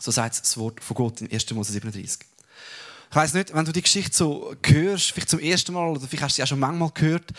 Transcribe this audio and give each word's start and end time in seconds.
So 0.00 0.10
sagt 0.10 0.40
das 0.40 0.56
Wort 0.56 0.82
von 0.82 0.94
Gott 0.94 1.20
in 1.20 1.30
1. 1.30 1.50
Mose 1.52 1.72
37. 1.72 2.20
Ich 3.10 3.16
weiß 3.16 3.34
nicht, 3.34 3.54
wenn 3.54 3.64
du 3.64 3.72
die 3.72 3.82
Geschichte 3.82 4.14
so 4.14 4.54
hörst, 4.64 5.12
vielleicht 5.12 5.30
zum 5.30 5.40
ersten 5.40 5.72
Mal 5.72 5.88
oder 5.88 6.00
vielleicht 6.00 6.22
hast 6.22 6.32
du 6.32 6.36
sie 6.36 6.42
auch 6.42 6.48
schon 6.48 6.58
manchmal 6.58 6.90
gehört, 6.90 7.32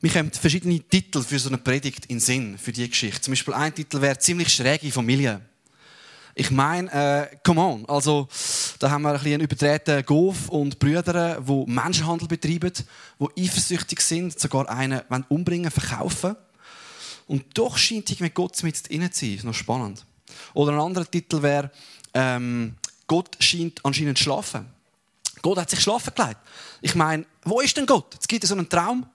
mir 0.00 0.12
kommen 0.12 0.30
verschiedene 0.30 0.78
Titel 0.80 1.22
für 1.22 1.38
so 1.38 1.48
eine 1.48 1.58
Predigt 1.58 2.06
in 2.06 2.20
Sinn, 2.20 2.56
für 2.56 2.70
diese 2.70 2.88
Geschichte. 2.88 3.20
Zum 3.20 3.32
Beispiel 3.32 3.54
ein 3.54 3.74
Titel 3.74 4.00
wäre 4.00 4.18
«Ziemlich 4.18 4.48
schräge 4.48 4.92
Familie». 4.92 5.40
Ich 6.36 6.52
meine, 6.52 6.92
äh, 6.92 7.36
come 7.44 7.60
on, 7.60 7.84
also 7.86 8.28
da 8.78 8.90
haben 8.90 9.02
wir 9.02 9.08
ein 9.08 9.14
bisschen 9.14 9.34
einen 9.34 9.42
übertreten 9.42 10.04
Gof 10.06 10.48
und 10.50 10.78
Brüder, 10.78 11.40
die 11.40 11.64
Menschenhandel 11.66 12.28
betreiben, 12.28 12.72
die 12.72 13.42
eifersüchtig 13.42 14.00
sind, 14.00 14.38
sogar 14.38 14.68
einen 14.68 15.02
umbringen, 15.28 15.72
verkaufen. 15.72 16.36
Und 17.26 17.44
doch 17.58 17.76
scheint 17.76 18.08
irgendwie 18.08 18.30
Gott 18.30 18.62
mit 18.62 18.86
innen 18.86 19.10
zu 19.10 19.20
sein. 19.20 19.30
Das 19.30 19.38
ist 19.38 19.44
noch 19.44 19.54
spannend. 19.54 20.06
Oder 20.54 20.72
ein 20.72 20.80
anderer 20.80 21.10
Titel 21.10 21.42
wäre, 21.42 21.70
ähm, 22.14 22.76
Gott 23.06 23.36
scheint 23.40 23.84
anscheinend 23.84 24.18
zu 24.18 24.24
schlafen. 24.24 24.66
Gott 25.42 25.58
hat 25.58 25.70
sich 25.70 25.80
schlafen 25.80 26.12
gelegt. 26.14 26.40
Ich 26.82 26.94
meine, 26.94 27.24
wo 27.44 27.60
ist 27.60 27.76
denn 27.76 27.86
Gott? 27.86 28.16
Es 28.20 28.28
gibt 28.28 28.44
so 28.44 28.54
einen 28.54 28.68
Traum 28.68 29.06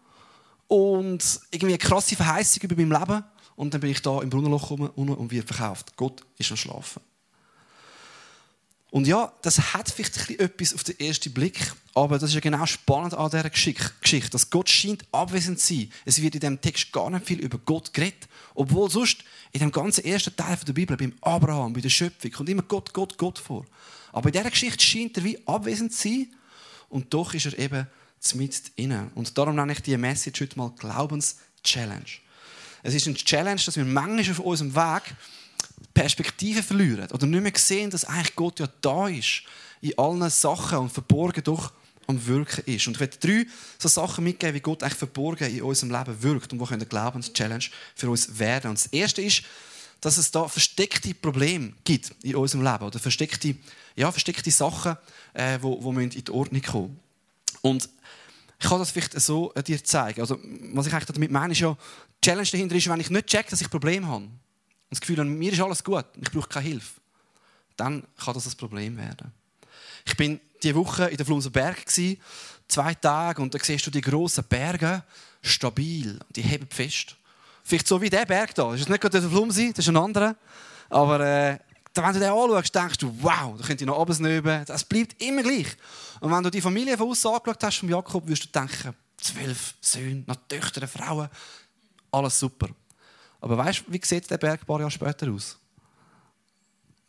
und 0.68 1.40
irgendwie 1.52 1.74
eine 1.74 1.78
krasse 1.78 2.16
Verheißung 2.16 2.64
über 2.64 2.76
mein 2.76 2.90
Leben 2.90 3.24
und 3.56 3.74
dann 3.74 3.82
bin 3.82 3.92
ich 3.92 4.02
da 4.02 4.22
im 4.22 4.30
Brunnenloch 4.30 4.70
rum 4.70 4.90
und 4.96 5.32
wird 5.32 5.48
verkauft. 5.48 5.96
Gott 5.96 6.24
ist 6.38 6.52
am 6.52 6.58
Schlafen. 6.58 7.02
Und 8.94 9.08
ja, 9.08 9.34
das 9.42 9.74
hat 9.74 9.90
vielleicht 9.90 10.40
etwas 10.40 10.76
auf 10.76 10.84
den 10.84 11.00
ersten 11.00 11.34
Blick, 11.34 11.74
aber 11.96 12.20
das 12.20 12.30
ist 12.30 12.36
ja 12.36 12.42
genau 12.42 12.64
spannend 12.68 13.16
an 13.16 13.32
dieser 13.32 13.50
Geschichte, 13.50 14.30
dass 14.30 14.52
Gott 14.52 14.70
scheint 14.70 15.04
abwesend 15.12 15.60
zu 15.60 15.74
sein. 15.74 15.92
Es 16.06 16.22
wird 16.22 16.36
in 16.36 16.42
diesem 16.42 16.62
Text 16.62 16.92
gar 16.92 17.10
nicht 17.10 17.26
viel 17.26 17.40
über 17.40 17.58
Gott 17.58 17.92
geredet, 17.92 18.28
obwohl 18.54 18.92
sonst 18.92 19.24
in 19.52 19.62
dem 19.62 19.72
ganzen 19.72 20.06
ersten 20.06 20.36
Teil 20.36 20.60
der 20.68 20.74
Bibel, 20.74 20.96
beim 20.96 21.14
Abraham, 21.22 21.74
bei 21.74 21.82
der 21.82 21.90
Schöpfung, 21.90 22.30
kommt 22.30 22.50
immer 22.50 22.62
Gott, 22.62 22.94
Gott, 22.94 23.18
Gott 23.18 23.40
vor. 23.40 23.66
Aber 24.12 24.28
in 24.28 24.34
dieser 24.34 24.52
Geschichte 24.52 24.86
scheint 24.86 25.18
er 25.18 25.24
wie 25.24 25.40
abwesend 25.48 25.92
zu 25.92 26.10
sein 26.10 26.28
und 26.90 27.12
doch 27.12 27.34
ist 27.34 27.48
er 27.48 27.58
eben 27.58 27.88
mit 28.36 28.72
inne. 28.76 29.10
Und 29.16 29.36
darum 29.36 29.56
nenne 29.56 29.72
ich 29.74 29.82
diese 29.82 29.98
Message 29.98 30.40
heute 30.40 30.56
mal 30.56 30.72
Glaubens-Challenge. 30.78 32.06
Es 32.84 32.94
ist 32.94 33.08
eine 33.08 33.16
Challenge, 33.16 33.60
dass 33.66 33.76
wir 33.76 33.86
manchmal 33.86 34.30
auf 34.30 34.40
unserem 34.40 34.76
Weg 34.76 35.16
Perspektive 35.94 36.64
verlieren 36.64 37.10
oder 37.12 37.26
nicht 37.26 37.44
mehr 37.44 37.52
sehen, 37.56 37.90
dass 37.90 38.06
eigentlich 38.06 38.36
Gott 38.36 38.60
ja 38.60 38.68
da 38.82 39.08
ist, 39.08 39.44
in 39.82 39.98
allen 39.98 40.30
Sachen 40.30 40.80
und 40.80 40.92
verborgen 40.92 41.44
doch 41.44 41.72
am 42.08 42.26
Wirken 42.26 42.64
ist. 42.66 42.88
Und 42.88 42.94
ich 42.94 43.00
werde 43.00 43.18
drei 43.18 43.46
so 43.78 43.88
Sachen 43.88 44.24
mitgeben, 44.24 44.56
wie 44.56 44.60
Gott 44.62 44.84
eigentlich 44.84 44.98
verborgen 44.98 45.54
in 45.54 45.62
unserem 45.62 45.92
Leben 45.92 46.24
wirkt 46.24 46.52
und 46.54 46.60
wo 46.60 46.66
eine 46.66 46.86
Glaubenschallenge 46.86 47.66
für 47.96 48.10
uns 48.10 48.40
werden. 48.40 48.70
Und 48.70 48.80
das 48.80 48.88
Erste 48.88 49.22
ist, 49.22 49.44
dass 50.02 50.18
es 50.18 50.32
da 50.32 50.48
versteckte 50.48 51.14
Probleme 51.14 51.74
gibt 51.84 52.14
in 52.24 52.36
unserem 52.36 52.64
Leben 52.64 52.84
oder 52.84 53.00
versteckte, 53.00 53.56
ja, 53.96 54.12
versteckte 54.12 54.52
Sachen, 54.52 54.98
äh, 55.34 55.58
wo, 55.62 55.82
wo 55.82 55.92
in 55.94 56.10
die 56.10 56.30
Ordnung 56.30 56.62
kommen. 56.62 57.00
Und 57.62 57.88
ich 58.60 58.70
kann 58.70 58.80
das 58.80 58.92
vielleicht 58.92 59.20
so 59.20 59.54
äh, 59.56 59.64
dir 59.64 59.82
zeigen. 59.84 60.22
Also, 60.22 60.40
was 60.74 60.88
ich 60.88 60.94
eigentlich 60.94 61.06
damit 61.06 61.32
meine, 61.32 61.54
ist 61.54 61.60
ja, 61.60 61.78
die 62.24 62.30
Challenge 62.30 62.48
dahinter 62.50 62.76
ist, 62.76 62.90
wenn 62.90 63.00
ich 63.00 63.10
nicht 63.10 63.28
check, 63.28 63.48
dass 63.50 63.62
ich 63.62 63.70
Probleme 63.70 64.08
habe, 64.08 64.28
das 64.94 65.02
Gefühl 65.02 65.20
habe, 65.20 65.30
mir 65.30 65.52
ist 65.52 65.62
alles 65.62 65.84
gut, 65.84 66.06
ich 66.22 66.32
brauche 66.32 66.50
keine 66.50 66.68
Hilfe, 66.68 67.00
dann 67.76 68.04
kann 68.24 68.34
das 68.34 68.46
ein 68.46 68.58
Problem 68.58 68.98
werden. 68.98 69.32
Ich 70.06 70.18
bin 70.18 70.40
diese 70.62 70.76
Woche 70.76 71.06
in 71.06 71.18
der 71.18 71.26
Flumser 71.26 71.50
Berg 71.50 71.86
zwei 72.68 72.94
Tage, 72.96 73.42
und 73.42 73.54
da 73.54 73.60
siehst 73.62 73.86
du 73.86 73.92
die 73.92 74.02
grossen 74.02 74.44
Berge, 74.46 75.04
stabil, 75.42 76.20
die 76.36 76.42
heben 76.42 76.68
fest. 76.70 77.16
Vielleicht 77.64 77.88
so 77.88 78.02
wie 78.02 78.10
der 78.10 78.26
Berg 78.26 78.56
da. 78.56 78.72
Das 78.72 78.82
ist 78.82 78.90
nicht 78.90 79.02
gerade 79.02 79.22
der 79.22 79.30
Flumsi, 79.30 79.72
das 79.72 79.86
ist 79.86 79.90
ein 79.90 79.98
anderer. 79.98 80.36
Aber 80.90 81.20
äh, 81.20 81.60
wenn 81.94 82.14
du 82.14 82.20
den 82.20 82.30
anschaust, 82.30 82.76
denkst 82.76 82.98
du, 82.98 83.16
wow, 83.22 83.56
da 83.58 83.66
könnte 83.66 83.84
ich 83.84 83.88
noch 83.88 83.98
runter 83.98 84.66
Das 84.66 84.84
bleibt 84.84 85.22
immer 85.22 85.44
gleich. 85.44 85.68
Und 86.20 86.32
wenn 86.32 86.44
du 86.44 86.50
die 86.50 86.62
Familie 86.62 86.98
von 86.98 87.10
außen 87.10 87.32
angeschaut 87.32 87.64
hast, 87.64 87.78
von 87.78 87.90
Jakob, 87.90 88.28
wirst 88.28 88.46
du 88.46 88.60
denken, 88.60 88.96
zwölf 89.18 89.76
Söhne, 89.80 90.24
noch 90.28 90.38
Töchter, 90.48 90.88
Frauen, 90.88 91.30
alles 92.12 92.40
super. 92.40 92.70
Aber 93.44 93.58
weißt 93.58 93.84
du, 93.86 93.92
wie 93.92 94.00
sieht 94.02 94.32
der 94.32 94.38
Berg 94.38 94.62
ein 94.62 94.66
paar 94.66 94.80
Jahre 94.80 94.90
später 94.90 95.30
aus? 95.30 95.58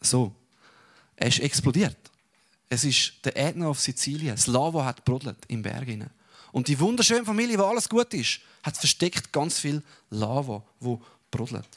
So. 0.01 0.35
Er 1.15 1.29
ist 1.29 1.39
explodiert. 1.39 1.97
Es 2.69 2.83
ist 2.83 3.13
der 3.25 3.37
Ätna 3.37 3.69
auf 3.69 3.79
Sizilien. 3.79 4.35
Das 4.35 4.49
Lava 4.49 4.85
hat 4.85 5.05
brodelt 5.05 5.39
im 5.47 5.63
Berg. 5.63 5.87
Und 6.51 6.67
die 6.67 6.81
wunderschöne 6.81 7.25
Familie, 7.25 7.57
wo 7.57 7.63
alles 7.63 7.89
gut 7.89 8.13
ist, 8.15 8.41
hat 8.65 8.77
versteckt 8.77 9.33
ganz 9.33 9.61
viel 9.61 9.81
Lava, 10.11 10.65
wo 10.81 11.01
brodelt. 11.31 11.69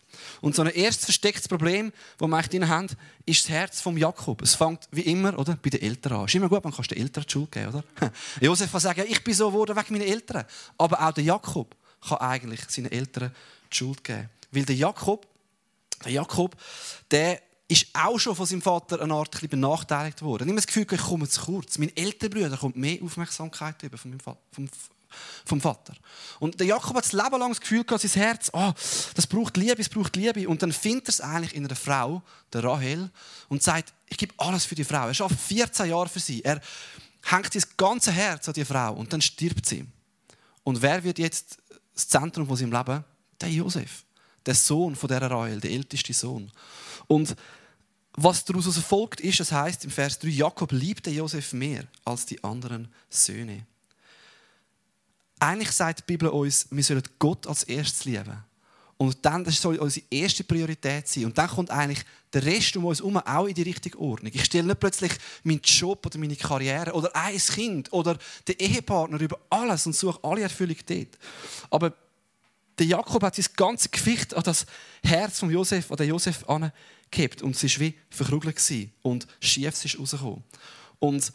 Und 0.42 0.56
so 0.56 0.64
ein 0.64 0.70
erstes 0.70 1.06
verstecktes 1.06 1.48
Problem, 1.48 1.94
das 2.18 2.28
wir 2.28 2.42
drin 2.42 2.68
haben, 2.68 2.88
ist 3.28 3.44
das 3.44 3.50
Herz 3.50 3.80
von 3.80 3.96
Jakob. 3.96 4.42
Es 4.42 4.56
fängt 4.56 4.88
wie 4.90 5.02
immer 5.02 5.38
oder, 5.38 5.56
bei 5.56 5.70
den 5.70 5.84
Eltern 5.84 6.14
an. 6.14 6.26
Es 6.26 6.32
ist 6.32 6.36
immer 6.36 6.50
gut, 6.50 6.64
man 6.64 6.74
kann 6.74 6.86
den 6.86 6.98
Eltern 6.98 7.26
die 7.28 7.32
Schuld 7.32 7.52
geben. 7.52 7.76
Oder? 7.76 7.84
Josef 8.42 8.72
kann 8.72 8.82
sagen, 8.82 9.06
ich 9.08 9.24
bin 9.24 9.36
so 9.36 9.52
geworden 9.52 9.78
wegen 9.78 9.94
meiner 9.94 10.12
Eltern. 10.12 10.46
Aber 10.80 11.00
auch 11.00 11.12
der 11.12 11.26
Jakob 11.26 11.76
kann 12.02 12.18
eigentlich 12.18 12.62
seinen 12.70 12.92
Eltern 12.92 13.32
die 13.72 13.78
Schuld 13.78 14.04
geben. 14.04 14.32
Weil 14.58 14.66
der 14.66 14.76
Jakob, 14.76 15.28
der 16.04 16.14
Jakob, 16.14 16.56
der 17.12 17.40
ist 17.68 17.88
auch 17.94 18.18
schon 18.18 18.36
von 18.36 18.48
seinem 18.48 18.64
Vater 18.64 19.00
eine 19.00 19.14
Art 19.14 19.40
benachteiligt 19.50 20.24
worden. 20.24 20.48
Ich 20.48 20.50
habe 20.50 20.56
das 20.56 20.66
Gefühl, 20.66 20.88
ich 20.90 21.00
komme 21.00 21.30
zu 21.30 21.42
kurz. 21.42 21.78
Mein 21.78 21.96
älterer 21.96 22.32
Bruder 22.32 22.58
kommt 22.58 22.76
mehr 22.76 22.98
Aufmerksamkeit 23.04 23.84
über 23.84 24.00
von 24.00 24.10
meinem 24.10 24.20
Vater, 24.20 24.40
vom, 24.52 24.68
vom 25.46 25.62
Vater. 25.62 25.94
Und 26.40 26.60
der 26.60 26.66
Jakob 26.66 26.96
hat 26.96 27.06
das 27.06 27.14
Leben 27.14 27.38
lang 27.38 27.50
das 27.50 27.62
Gefühl 27.62 27.84
gehabt, 27.84 28.02
sein 28.02 28.20
Herz, 28.20 28.50
oh, 28.52 28.74
das 29.14 29.28
braucht 29.28 29.58
Liebe, 29.58 29.80
es 29.80 29.90
braucht 29.90 30.16
Liebe. 30.16 30.50
Und 30.50 30.64
dann 30.64 30.72
findet 30.72 31.10
er 31.10 31.10
es 31.10 31.22
eigentlich 31.22 31.54
in 31.54 31.64
einer 31.64 31.76
Frau, 31.76 32.24
der 32.52 32.64
Rahel, 32.64 33.12
und 33.50 33.62
sagt, 33.62 33.94
ich 34.08 34.18
gebe 34.18 34.34
alles 34.38 34.66
für 34.66 34.74
die 34.74 34.86
Frau. 34.86 35.08
Er 35.08 35.14
schafft 35.14 35.40
14 35.40 35.88
Jahre 35.88 36.10
für 36.10 36.20
sie. 36.20 36.44
Er 36.44 36.60
hängt 37.26 37.54
sein 37.54 37.64
ganzes 37.78 38.12
Herz 38.12 38.48
an 38.48 38.56
die 38.56 38.66
Frau 38.66 38.94
und 38.94 39.14
dann 39.14 39.22
stirbt 39.22 39.68
sie. 39.68 39.86
Und 40.64 40.82
wer 40.82 41.04
wird 41.04 41.20
jetzt 41.20 41.60
das 41.94 42.08
Zentrum 42.08 42.48
von 42.48 42.56
seinem 42.56 42.72
Leben? 42.72 43.04
Der 43.40 43.52
Josef 43.52 44.07
der 44.48 44.56
Sohn 44.56 44.96
von 44.96 45.08
dieser 45.08 45.30
Rahel, 45.30 45.60
der 45.60 45.72
älteste 45.72 46.14
Sohn. 46.14 46.52
Und 47.08 47.36
was 48.14 48.44
daraus 48.46 48.76
erfolgt 48.76 49.22
ist, 49.22 49.40
das 49.40 49.52
heißt 49.52 49.86
im 49.86 49.92
Vers 49.92 50.18
3, 50.18 50.30
Jakob 50.30 50.72
liebte 50.72 51.12
Josef 51.12 51.54
mehr 51.54 51.84
als 52.04 52.26
die 52.26 52.44
anderen 52.44 52.92
Söhne. 53.10 53.66
Eigentlich 55.40 55.72
sagt 55.72 56.00
die 56.00 56.04
Bibel 56.08 56.30
uns, 56.30 56.66
wir 56.72 56.84
sollen 56.84 57.04
Gott 57.20 57.46
als 57.46 57.64
erstes 57.64 58.06
lieben. 58.06 58.44
Und 58.98 59.24
dann, 59.24 59.44
das 59.44 59.62
soll 59.62 59.78
unsere 59.78 60.08
erste 60.10 60.44
Priorität 60.44 61.08
sein. 61.08 61.26
Und 61.26 61.38
dann 61.38 61.48
kommt 61.48 61.70
eigentlich 61.70 62.04
der 62.34 62.44
Rest 62.44 62.76
um 62.76 62.86
uns 62.86 62.98
herum 62.98 63.18
auch 63.18 63.46
in 63.46 63.54
die 63.54 63.62
richtige 63.62 64.00
Ordnung. 64.00 64.32
Ich 64.34 64.46
stelle 64.46 64.66
nicht 64.66 64.80
plötzlich 64.80 65.12
meinen 65.44 65.62
Job 65.62 66.04
oder 66.04 66.18
meine 66.18 66.36
Karriere 66.36 66.94
oder 66.94 67.16
ein 67.16 67.38
Kind 67.38 67.94
oder 67.94 68.18
den 68.48 68.56
Ehepartner 68.58 69.22
über 69.22 69.38
alles 69.52 69.86
und 69.86 69.96
suche 69.96 70.20
alle 70.24 70.42
Erfüllung 70.42 70.78
dort. 70.88 71.20
Aber 71.70 71.94
der 72.78 72.86
Jakob 72.86 73.24
hat 73.24 73.36
sein 73.36 73.46
ganzes 73.56 73.92
Gewicht 73.92 74.34
an 74.34 74.44
das 74.44 74.66
Herz 75.04 75.40
von 75.40 75.50
Josef, 75.50 75.92
an 75.92 76.08
Josef 76.08 76.48
angehebt 76.48 77.42
und 77.42 77.62
es 77.62 77.64
war 77.64 77.86
wie 77.86 77.98
verkrugelt 78.10 78.62
und 79.02 79.28
schief 79.40 79.84
ist 79.84 80.00
rausgekommen. 80.00 80.44
Und 81.00 81.32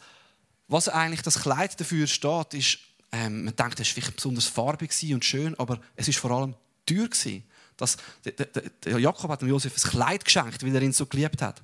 was 0.67 0.89
eigentlich 0.89 1.21
das 1.21 1.41
Kleid 1.41 1.79
dafür 1.79 2.07
steht, 2.07 2.53
ist, 2.53 2.79
ähm, 3.11 3.45
man 3.45 3.55
denkt, 3.55 3.79
es 3.79 3.87
war 3.87 3.93
vielleicht 3.93 4.15
besonders 4.15 4.45
farbig 4.45 4.91
und 5.13 5.25
schön, 5.25 5.57
aber 5.59 5.79
es 5.95 6.07
ist 6.07 6.19
vor 6.19 6.31
allem 6.31 6.55
teuer. 6.85 7.41
Das, 7.77 7.97
der, 8.23 8.31
der, 8.31 8.63
der 8.83 8.99
Jakob 8.99 9.29
hat 9.29 9.41
dem 9.41 9.49
Josef 9.49 9.73
ein 9.75 9.89
Kleid 9.89 10.25
geschenkt, 10.25 10.63
weil 10.63 10.75
er 10.75 10.81
ihn 10.81 10.93
so 10.93 11.05
geliebt 11.05 11.41
hat. 11.41 11.61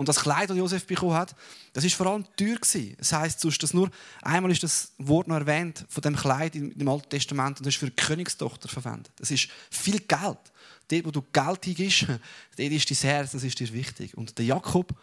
Und 0.00 0.08
das 0.08 0.20
Kleid, 0.20 0.48
das 0.48 0.56
Josef 0.56 0.86
bekommen 0.86 1.12
hat, 1.12 1.36
das 1.74 1.84
ist 1.84 1.94
vor 1.94 2.06
allem 2.06 2.24
teuer. 2.34 2.56
Das 2.96 3.12
heißt, 3.12 3.38
sonst 3.38 3.62
dass 3.62 3.74
nur 3.74 3.90
einmal 4.22 4.50
ist 4.50 4.62
das 4.62 4.92
Wort 4.96 5.28
noch 5.28 5.36
erwähnt 5.36 5.84
von 5.90 6.00
dem 6.00 6.16
Kleid 6.16 6.56
im 6.56 6.88
Alten 6.88 7.10
Testament 7.10 7.58
und 7.58 7.66
das 7.66 7.74
ist 7.74 7.80
für 7.80 7.90
die 7.90 7.96
Königstochter 7.96 8.70
verwendet. 8.70 9.12
Das 9.16 9.30
ist 9.30 9.50
viel 9.68 10.00
Geld. 10.00 10.38
Dort, 10.88 11.04
wo 11.04 11.10
du 11.10 11.20
Geld 11.20 11.66
hingibst, 11.66 12.06
dort 12.56 12.72
ist 12.72 12.90
dein 12.90 13.10
Herz, 13.10 13.32
das 13.32 13.44
ist 13.44 13.60
dir 13.60 13.70
wichtig. 13.74 14.16
Und 14.16 14.38
der 14.38 14.46
Jakob, 14.46 14.98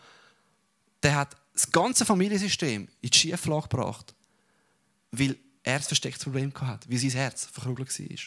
der 1.04 1.14
hat 1.14 1.38
das 1.54 1.72
ganze 1.72 2.04
Familiensystem 2.04 2.88
in 3.00 3.10
die 3.12 3.16
Schieflage 3.16 3.68
gebracht, 3.68 4.16
weil 5.12 5.38
er 5.62 5.76
ein 5.76 5.82
verstecktes 5.84 6.24
Problem 6.24 6.52
hatte, 6.60 6.90
wie 6.90 6.98
sein 6.98 7.12
Herz 7.12 7.46
verkrugelt 7.46 8.00
war. 8.00 8.18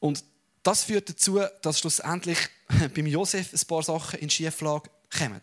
Und 0.00 0.24
das 0.62 0.84
führt 0.84 1.10
dazu, 1.10 1.40
dass 1.60 1.78
schlussendlich 1.78 2.38
beim 2.94 3.06
Josef 3.06 3.52
ein 3.52 3.66
paar 3.66 3.82
Sachen 3.82 4.18
in 4.18 4.30
Schieflage 4.30 4.88
kommen. 5.16 5.40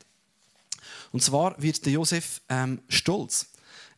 Und 1.11 1.21
zwar 1.23 1.61
wird 1.61 1.85
der 1.85 1.93
Josef 1.93 2.41
ähm, 2.49 2.81
stolz. 2.87 3.47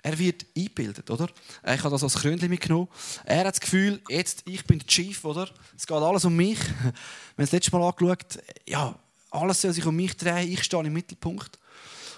Er 0.01 0.19
wird 0.19 0.45
eingebildet, 0.57 1.09
oder? 1.09 1.29
Ich 1.65 1.79
habe 1.79 1.91
das 1.91 2.03
als 2.03 2.15
Krönchen 2.15 2.49
mitgenommen. 2.49 2.89
Er 3.23 3.39
hat 3.39 3.53
das 3.53 3.61
Gefühl, 3.61 4.01
jetzt, 4.09 4.43
ich 4.45 4.65
bin 4.65 4.79
der 4.79 4.87
Chief, 4.87 5.23
oder? 5.23 5.49
Es 5.77 5.87
geht 5.87 5.97
alles 5.97 6.25
um 6.25 6.35
mich. 6.35 6.59
Wir 6.59 6.85
haben 6.85 6.93
das 7.37 7.51
letzte 7.53 7.71
Mal 7.71 7.87
angeschaut, 7.87 8.39
ja, 8.67 8.99
alles 9.31 9.61
soll 9.61 9.71
sich 9.71 9.85
um 9.85 9.95
mich 9.95 10.17
drehen, 10.17 10.51
ich 10.51 10.63
stehe 10.63 10.83
im 10.83 10.91
Mittelpunkt. 10.91 11.57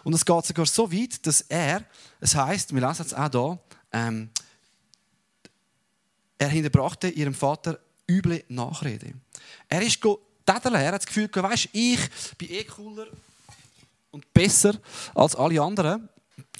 Und 0.03 0.13
es 0.13 0.25
geht 0.25 0.45
sogar 0.45 0.65
so 0.65 0.91
weit, 0.91 1.25
dass 1.27 1.41
er, 1.41 1.83
es 2.19 2.35
heißt, 2.35 2.73
wir 2.73 2.85
lesen 2.85 3.05
es 3.05 3.13
auch 3.13 3.31
hier, 3.31 3.59
ähm, 3.91 4.29
er 6.37 6.49
hinterbrachte 6.49 7.07
ihrem 7.09 7.33
Vater 7.35 7.79
üble 8.09 8.43
Nachrede. 8.49 9.13
Er 9.69 9.81
ist 9.81 10.01
täteln, 10.01 10.75
er 10.75 10.87
hat 10.87 11.01
das 11.01 11.05
Gefühl, 11.05 11.29
weißt, 11.31 11.69
ich 11.71 11.99
bin 12.37 12.49
eh 12.49 12.63
cooler 12.63 13.07
und 14.15 14.33
besser 14.33 14.75
als 15.13 15.35
alle 15.35 15.61
anderen. 15.61 16.09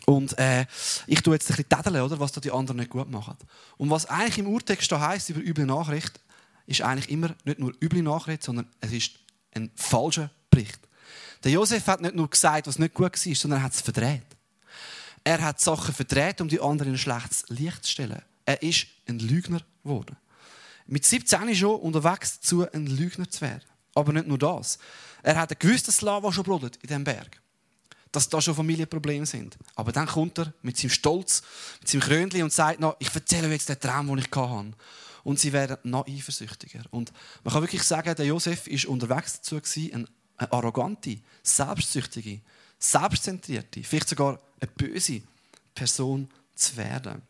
Und 0.06 0.38
äh, 0.38 0.66
ich 1.08 1.22
tue 1.22 1.34
jetzt 1.34 1.50
ein 1.50 1.56
bisschen 1.56 1.70
tädeln, 1.70 2.02
oder, 2.02 2.20
was 2.20 2.32
da 2.32 2.42
die 2.42 2.52
anderen 2.52 2.78
nicht 2.78 2.92
gut 2.92 3.10
machen. 3.10 3.36
Und 3.78 3.90
was 3.90 4.06
eigentlich 4.06 4.38
im 4.38 4.48
Urtext 4.48 4.92
da 4.92 5.00
heisst 5.00 5.30
über 5.30 5.40
üble 5.40 5.66
Nachricht, 5.66 6.20
ist 6.68 6.82
eigentlich 6.82 7.10
immer 7.10 7.34
nicht 7.44 7.60
nur 7.60 7.74
üble 7.82 8.04
Nachricht, 8.04 8.44
sondern 8.44 8.68
es 8.82 8.92
ist 8.92 9.12
ein 9.54 9.72
falscher 9.76 10.30
Bericht. 10.50 10.80
Der 11.44 11.52
Josef 11.52 11.88
hat 11.88 12.02
nicht 12.02 12.16
nur 12.16 12.30
gesagt, 12.30 12.68
was 12.68 12.78
nicht 12.78 12.94
gut 12.94 13.26
war, 13.26 13.36
sondern 13.36 13.60
er 13.62 13.64
hat 13.64 13.74
es 13.74 13.82
verdreht. 13.82 14.26
Er 15.24 15.42
hat 15.42 15.60
Sachen 15.60 15.94
verdreht, 15.94 16.42
um 16.42 16.50
die 16.50 16.60
anderen 16.60 16.90
in 16.90 16.96
ein 16.96 17.00
schlechtes 17.00 17.46
Licht 17.50 17.86
zu 17.86 17.92
stellen. 17.92 18.22
Er 18.46 18.62
ist 18.62 18.88
ein 19.08 19.20
Lügner 19.20 19.62
geworden. 19.84 20.18
Mit 20.88 21.06
17 21.06 21.56
schon 21.56 21.80
unterwegs 21.80 22.40
dazu, 22.40 22.70
ein 22.72 22.86
Lügner 22.86 23.30
zu 23.30 23.42
werden. 23.42 23.64
Aber 23.96 24.14
nicht 24.14 24.28
nur 24.28 24.38
das. 24.38 24.78
Er 25.24 25.38
hat 25.38 25.60
gewusst, 25.60 25.88
dass 25.88 26.02
Lava 26.02 26.32
schon 26.32 26.44
brodelt 26.44 26.76
in 26.78 26.88
diesem 26.88 27.04
Berg. 27.04 27.42
Dass 28.16 28.30
da 28.30 28.42
schon 28.42 28.56
Familienprobleme 28.56 29.26
sind. 29.26 29.58
Aber 29.76 29.92
dann 29.92 30.08
kommt 30.08 30.40
er 30.40 30.54
mit 30.62 30.78
seinem 30.78 30.92
Stolz, 30.92 31.44
mit 31.82 31.90
seinem 31.90 32.00
Krönchen 32.00 32.44
und 32.44 32.54
sagt 32.54 32.80
noch, 32.80 32.96
ich 33.00 33.14
erzähle 33.14 33.48
euch 33.48 33.54
jetzt 33.54 33.68
den 33.68 33.78
Traum, 33.78 34.08
den 34.08 34.20
ich 34.20 34.32
hatte. 34.32 34.72
Und 35.26 35.38
sie 35.38 35.52
werden 35.52 35.78
noch 35.84 36.08
eifersüchtiger. 36.08 36.84
Und 36.92 37.12
man 37.44 37.54
kann 37.54 37.64
wirklich 37.64 37.84
sagen, 37.84 38.16
der 38.16 38.26
Josef 38.26 38.68
war 38.68 38.90
unterwegs 38.90 39.42
dazu, 39.42 39.60
eine 39.92 40.08
arrogante, 40.38 41.18
selbstsüchtige, 41.44 42.40
selbstzentrierte, 42.80 43.84
vielleicht 43.84 44.08
sogar 44.08 44.40
eine 44.62 44.72
böse 44.72 45.22
Person 45.74 46.30
zu 46.56 46.78
werden. 46.78 47.22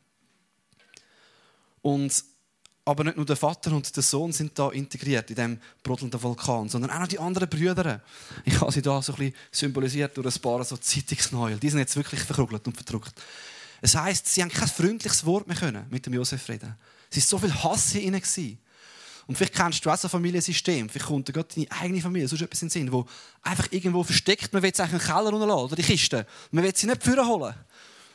Und 1.81 2.23
aber 2.87 3.03
nicht 3.03 3.17
nur 3.17 3.25
der 3.25 3.35
Vater 3.35 3.71
und 3.71 3.95
der 3.95 4.03
Sohn 4.03 4.31
sind 4.31 4.57
da 4.57 4.69
integriert 4.69 5.31
in 5.31 5.35
dem 5.35 5.59
brodelnden 5.81 6.21
Vulkan, 6.21 6.69
sondern 6.69 6.91
auch 6.91 6.99
noch 6.99 7.07
die 7.07 7.17
anderen 7.17 7.49
Brüder. 7.49 8.01
Ich 8.45 8.61
habe 8.61 8.71
sie 8.71 8.83
da 8.83 9.01
so 9.01 9.13
ein 9.13 9.17
bisschen 9.17 9.35
symbolisiert 9.51 10.15
durch 10.15 10.35
ein 10.35 10.41
paar 10.41 10.63
so 10.63 10.77
Zeitungsnäuel. 10.77 11.57
Die 11.57 11.69
sind 11.71 11.79
jetzt 11.79 11.95
wirklich 11.95 12.21
verkrugelt 12.21 12.67
und 12.67 12.75
verdruckt. 12.75 13.13
Es 13.81 13.95
heißt, 13.95 14.27
sie 14.27 14.41
haben 14.43 14.49
kein 14.49 14.67
freundliches 14.67 15.25
Wort 15.25 15.47
mehr 15.47 15.57
können 15.57 15.87
mit 15.89 16.05
dem 16.05 16.13
Josef 16.13 16.47
reden. 16.47 16.75
Es 17.09 17.17
war 17.17 17.23
so 17.23 17.37
viel 17.39 17.63
Hass 17.63 17.95
in 17.95 18.13
ihnen. 18.13 18.21
Und 19.27 19.35
vielleicht 19.35 19.55
kennst 19.55 19.83
du 19.83 19.89
auch 19.89 19.97
so 19.97 20.07
ein 20.07 20.11
Familiensystem. 20.11 20.87
Vielleicht 20.87 21.07
kommt 21.07 21.33
gerade 21.33 21.47
deine 21.55 21.71
eigene 21.71 22.01
Familie, 22.01 22.27
sonst 22.27 22.43
etwas 22.43 22.61
in 22.61 22.67
den 22.67 22.71
Sinn, 22.71 22.91
wo 22.91 23.07
einfach 23.41 23.67
irgendwo 23.71 24.03
versteckt, 24.03 24.53
man 24.53 24.61
will 24.61 24.71
es 24.71 24.79
eigentlich 24.79 24.93
in 24.93 24.99
den 24.99 25.07
Keller 25.07 25.29
runterlassen 25.31 25.63
oder 25.65 25.75
die 25.75 25.83
Kiste. 25.83 26.27
Man 26.51 26.63
will 26.63 26.75
sie 26.75 26.85
nicht 26.85 27.03
führen 27.03 27.27
holen. 27.27 27.55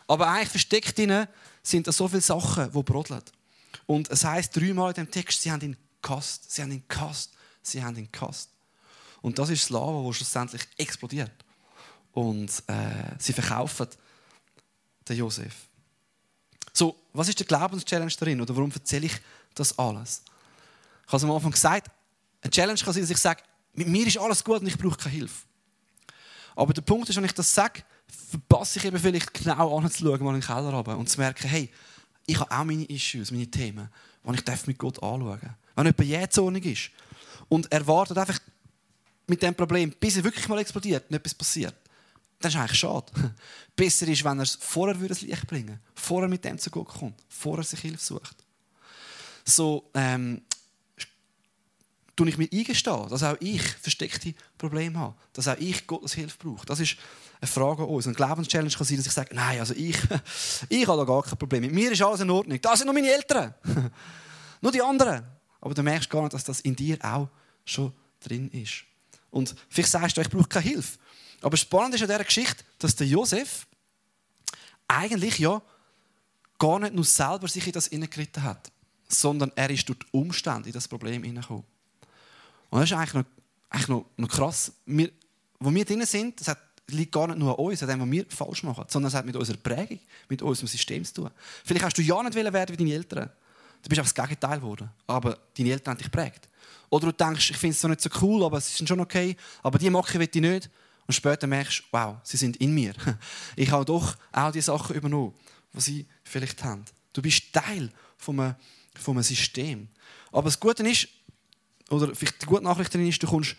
Aber 0.07 0.29
eigentlich 0.29 0.51
versteckt 0.51 0.97
ihnen 1.01 1.27
sind 1.63 1.89
da 1.89 1.93
so 1.93 2.07
viele 2.07 2.21
Sachen, 2.21 2.71
die 2.73 2.83
brodeln. 2.83 3.23
Und 3.87 4.09
es 4.11 4.25
heißt 4.25 4.55
dreimal 4.57 4.91
in 4.91 5.05
dem 5.05 5.11
Text, 5.11 5.43
sie 5.43 5.51
haben 5.51 5.63
ihn 5.63 5.77
gehasst, 6.03 6.53
sie 6.53 6.63
haben 6.63 6.73
ihn 6.73 6.85
gehasst, 6.89 7.33
sie 7.63 7.83
haben 7.83 7.97
ihn 7.97 8.09
gehasst. 8.11 8.51
Und 9.23 9.39
das 9.39 9.51
ist 9.51 9.65
das 9.65 9.71
Lava, 9.71 10.07
das 10.07 10.17
schlussendlich 10.17 10.63
explodiert. 10.77 11.33
Und 12.13 12.51
äh, 12.67 13.15
sie 13.19 13.33
verkaufen 13.33 13.89
den 15.09 15.17
Josef. 15.17 15.55
So, 16.73 16.97
was 17.13 17.29
ist 17.29 17.39
der 17.39 17.47
Glaubenschallenge 17.47 18.13
darin? 18.19 18.41
Oder 18.41 18.57
warum 18.57 18.71
erzähle 18.71 19.07
ich 19.07 19.15
das 19.55 19.79
alles? 19.79 20.23
Ich 21.07 21.13
habe 21.13 21.17
es 21.17 21.25
am 21.25 21.31
Anfang 21.33 21.51
gesagt, 21.51 21.91
eine 22.43 22.51
Challenge 22.51 22.79
kann 22.79 22.93
sein, 22.93 23.03
dass 23.03 23.11
ich 23.11 23.19
sage, 23.19 23.43
mit 23.75 23.89
mir 23.89 24.07
ist 24.07 24.19
alles 24.19 24.43
gut 24.43 24.61
und 24.61 24.67
ich 24.67 24.79
brauche 24.79 24.97
keine 24.97 25.17
Hilfe. 25.17 25.47
Aber 26.57 26.73
der 26.73 26.83
Punkt 26.83 27.09
ist, 27.09 27.17
wenn 27.17 27.25
ich 27.25 27.33
das 27.33 27.53
sage, 27.53 27.83
verpasse 28.31 28.79
ich 28.79 28.85
eben 28.85 28.99
vielleicht 28.99 29.33
genau 29.35 29.77
anzuschauen, 29.79 30.23
mal 30.23 30.35
in 30.35 30.41
den 30.41 30.47
Keller 30.47 30.71
runter 30.71 30.97
und 30.97 31.09
zu 31.09 31.19
merken, 31.19 31.49
hey, 31.49 31.71
ich 32.27 32.39
habe 32.39 32.51
auch 32.51 32.65
meine 32.65 32.85
Issues, 32.85 33.31
meine 33.31 33.47
Themen, 33.47 33.89
die 34.25 34.53
ich 34.53 34.67
mit 34.67 34.79
Gott 34.79 35.03
anschauen 35.03 35.41
darf. 35.41 35.55
Wenn 35.75 35.87
jemand 35.87 36.05
jähzornig 36.05 36.67
ist 36.67 36.91
und 37.49 37.71
erwartet 37.73 38.19
einfach 38.19 38.39
mit 39.27 39.43
dem 39.43 39.55
Problem, 39.55 39.95
bis 39.99 40.17
er 40.17 40.25
wirklich 40.25 40.49
mal 40.49 40.59
explodiert 40.59 41.09
und 41.09 41.17
etwas 41.17 41.35
passiert, 41.35 41.75
dann 42.41 42.51
ist 42.51 42.57
eigentlich 42.57 42.79
schade. 42.79 43.07
Besser 43.77 44.09
ist, 44.09 44.25
wenn 44.25 44.39
er 44.39 44.43
es 44.43 44.59
vorher 44.61 44.97
das 45.09 45.21
Licht 45.23 45.47
bringen 45.47 45.69
würde, 45.69 45.81
vorher 45.95 46.29
mit 46.29 46.45
dem 46.45 46.59
zu 46.59 46.71
Gott 46.71 46.89
kommt, 46.89 47.23
vorher 47.29 47.65
sich 47.65 47.81
Hilfe 47.81 48.03
sucht. 48.03 48.37
So, 49.45 49.91
ähm, 49.95 50.43
tue 52.17 52.29
ich 52.29 52.39
mir 52.39 52.49
eingestehen, 52.53 53.09
dass 53.09 53.23
auch 53.23 53.37
ich 53.41 53.63
versteckte 53.63 54.35
Probleme 54.59 54.99
habe, 54.99 55.15
dass 55.33 55.49
auch 55.49 55.57
ich 55.59 55.87
Gottes 55.87 56.15
Hilfe 56.15 56.37
brauche. 56.39 56.67
Das 56.67 56.81
ist 56.81 56.97
eine 57.41 57.49
Frage 57.49 57.83
an 57.83 57.89
uns. 57.89 58.07
Ein 58.07 58.15
Glaubenschallenge 58.15 58.71
kann 58.71 58.87
sein, 58.87 58.97
dass 58.97 59.07
ich 59.07 59.13
sage, 59.13 59.35
nein, 59.35 59.61
also 59.61 59.75
ich, 59.75 59.97
ich 60.69 60.87
habe 60.87 60.99
da 60.99 61.05
gar 61.05 61.23
kein 61.23 61.39
Problem. 61.39 61.63
Mit 61.63 61.73
mir 61.73 61.93
ist 61.93 62.03
alles 62.03 62.21
in 62.21 62.31
Ordnung. 62.31 62.61
Das 62.61 62.79
sind 62.79 62.87
nur 62.87 62.95
meine 62.95 63.11
Eltern. 63.11 63.55
nur 64.61 64.73
die 64.73 64.83
anderen. 64.83 65.25
Aber 65.61 65.75
du 65.75 65.83
merkst 65.83 66.11
gar 66.11 66.23
nicht, 66.23 66.35
dass 66.35 66.45
das 66.45 66.61
in 66.61 66.77
dir 66.77 66.99
auch 67.03 67.29
schon 67.65 67.93
drin 68.21 68.51
ist. 68.51 68.85
Und 69.31 69.55
vielleicht 69.69 69.91
sagst 69.91 70.17
du, 70.17 70.21
ich 70.21 70.31
brauche 70.31 70.49
keine 70.49 70.67
Hilfe. 70.67 70.99
Aber 71.43 71.57
spannend 71.57 71.95
ist 71.95 72.03
an 72.03 72.09
dieser 72.09 72.25
Geschichte, 72.25 72.65
dass 72.79 72.97
der 72.97 73.07
Josef 73.07 73.67
eigentlich 74.89 75.39
ja 75.39 75.63
gar 76.59 76.79
nicht 76.79 76.95
nur 76.95 77.05
selber 77.05 77.49
sich 77.49 77.67
in 77.67 77.73
das 77.73 77.87
hineingeritten 77.87 78.43
hat, 78.43 78.71
sondern 79.09 79.51
er 79.57 79.71
ist 79.71 79.89
durch 79.89 80.01
die 80.01 80.07
Umstände 80.13 80.69
in 80.69 80.73
das 80.73 80.89
Problem 80.89 81.23
hineingekommen. 81.23 81.65
Und 82.71 82.81
das 82.81 82.91
ist 82.91 82.97
eigentlich 82.97 83.15
noch, 83.15 83.25
eigentlich 83.69 83.89
noch, 83.89 84.07
noch 84.17 84.29
krass. 84.29 84.73
Wir, 84.87 85.11
wo 85.59 85.73
wir 85.73 85.85
drin 85.85 86.05
sind, 86.07 86.41
das 86.41 86.49
hat, 86.49 86.59
liegt 86.89 87.13
gar 87.13 87.27
nicht 87.29 87.39
nur 87.39 87.59
an 87.59 87.65
uns, 87.65 87.83
an 87.83 87.89
dem, 87.89 88.01
was 88.01 88.11
wir 88.11 88.27
falsch 88.29 88.63
machen, 88.63 88.85
sondern 88.89 89.09
es 89.09 89.15
hat 89.15 89.27
mit 89.27 89.37
unserer 89.37 89.59
Prägung, 89.59 89.99
mit 90.29 90.43
unserem 90.43 90.69
System 90.69 91.05
zu 91.05 91.15
tun. 91.15 91.31
Vielleicht 91.65 91.85
hast 91.85 91.99
du 91.99 92.03
ja 92.03 92.23
nicht 92.23 92.35
werden 92.35 92.69
wie 92.73 92.77
deine 92.77 92.95
Eltern. 92.95 93.31
Du 93.83 93.89
bist 93.89 94.01
auch 94.01 94.05
das 94.05 94.15
Gegenteil 94.15 94.61
geworden. 94.61 94.91
Aber 95.07 95.39
deine 95.57 95.71
Eltern 95.71 95.93
haben 95.93 95.99
dich 95.99 96.11
geprägt. 96.11 96.49
Oder 96.91 97.07
du 97.07 97.13
denkst, 97.13 97.51
ich 97.51 97.57
finde 97.57 97.75
es 97.75 97.81
so 97.81 97.89
nicht 97.89 98.01
so 98.01 98.11
cool, 98.21 98.45
aber 98.45 98.61
sie 98.61 98.77
sind 98.77 98.89
schon 98.89 99.01
okay. 99.01 99.37
Aber 99.63 99.79
die 99.79 99.91
Macke 99.91 100.19
will 100.19 100.29
ich 100.33 100.41
nicht. 100.41 100.71
Und 101.07 101.15
später 101.15 101.47
merkst 101.47 101.81
du, 101.81 101.85
wow, 101.93 102.17
sie 102.23 102.37
sind 102.37 102.57
in 102.59 102.75
mir. 102.75 102.93
Ich 103.57 103.71
habe 103.71 103.85
doch 103.85 104.17
auch 104.33 104.53
die 104.53 104.61
Sachen 104.61 104.95
übernommen, 104.95 105.35
die 105.73 105.81
sie 105.81 106.07
vielleicht 106.25 106.63
haben. 106.63 106.85
Du 107.13 107.23
bist 107.23 107.53
Teil 107.53 107.91
von 108.17 108.39
einem, 108.39 108.55
von 108.95 109.17
einem 109.17 109.23
System. 109.23 109.89
Aber 110.33 110.45
das 110.45 110.61
Gute 110.61 110.89
ist, 110.89 111.09
oder 111.91 112.15
vielleicht 112.15 112.43
die 112.43 112.47
gute 112.47 112.65
Nachricht 112.65 112.95
darin 112.95 113.09
ist, 113.09 113.23
du 113.23 113.27
kommst 113.27 113.57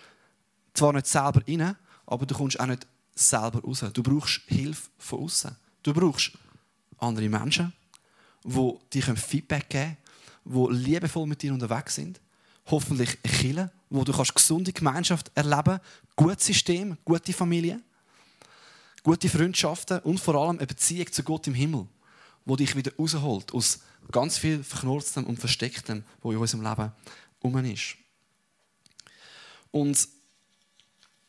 zwar 0.74 0.94
nicht 0.94 1.07
selber 1.07 1.42
rein, 1.48 1.75
aber 2.06 2.25
du 2.25 2.33
kommst 2.33 2.60
auch 2.60 2.66
nicht 2.66 2.88
selber 3.13 3.62
raus. 3.62 3.83
Du 3.94 4.04
brauchst 4.04 4.42
Hilfe 4.48 4.89
von 4.98 5.19
außen. 5.19 5.56
Du 5.83 5.94
brauchst 5.94 6.31
andere 6.98 7.30
Menschen, 7.30 7.74
die 8.44 8.74
dir 8.94 9.16
Feedback 9.16 9.69
geben 9.69 9.98
können, 10.45 10.72
die 10.72 10.92
liebevoll 10.92 11.28
mit 11.28 11.42
dir 11.42 11.54
unterwegs 11.54 11.95
sind. 11.95 12.19
Hoffentlich 12.68 13.18
eine 13.24 13.72
wo 13.89 14.04
du 14.04 14.13
kannst 14.13 14.34
gesunde 14.34 14.72
Gemeinschaft 14.72 15.31
erleben 15.36 15.63
kannst, 15.63 16.16
gutes 16.16 16.45
System, 16.45 16.98
gute 17.04 17.34
Familie, 17.34 17.81
gute 19.04 19.30
Freundschaften 19.30 20.00
und 20.00 20.20
vor 20.20 20.36
allem 20.36 20.58
eine 20.58 20.67
Beziehung 20.67 21.12
zu 21.12 21.24
Gott 21.24 21.48
im 21.48 21.53
Himmel, 21.53 21.88
wo 22.46 22.56
dich 22.56 22.75
wieder 22.75 22.91
rausholt 22.98 23.53
aus 23.53 23.82
ganz 24.12 24.38
viel 24.38 24.63
Verknurztem 24.63 25.25
und 25.25 25.39
Verstecktem, 25.39 26.03
wo 26.22 26.32
in 26.32 26.38
unserem 26.38 26.63
Leben 26.63 26.91
um 27.41 27.58
ist. 27.65 27.98
Und 29.72 30.08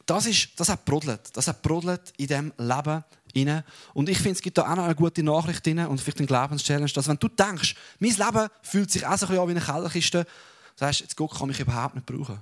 das, 0.07 0.27
ist, 0.27 0.49
das 0.59 0.69
hat 0.69 0.85
brodelt. 0.85 1.37
Das 1.37 1.49
hat 1.49 1.63
brodelt 1.63 2.13
in 2.17 2.27
diesem 2.27 2.53
Leben 2.59 3.05
rein. 3.35 3.65
Und 3.95 4.09
ich 4.09 4.19
finde, 4.19 4.33
es 4.33 4.43
gibt 4.43 4.59
da 4.59 4.71
auch 4.71 4.77
noch 4.77 4.85
eine 4.85 4.95
gute 4.95 5.23
Nachricht 5.23 5.65
drin 5.65 5.79
und 5.87 6.01
vielleicht 6.01 6.19
eine 6.19 6.27
Glaubenschallenge, 6.27 6.87
dass 6.89 7.09
wenn 7.09 7.19
du 7.19 7.29
denkst, 7.29 7.75
mein 7.99 8.11
Leben 8.11 8.49
fühlt 8.63 8.91
sich 8.91 9.07
auch 9.07 9.17
so 9.17 9.27
ein 9.27 9.31
bisschen 9.31 9.43
an 9.43 9.49
wie 9.49 9.53
eine 9.53 9.61
Kellerkiste, 9.61 10.27
sagst 10.77 11.01
jetzt 11.01 11.17
Gott 11.17 11.33
kann 11.39 11.49
mich 11.49 11.61
überhaupt 11.61 11.95
nicht 11.95 12.07
brauchen. 12.07 12.41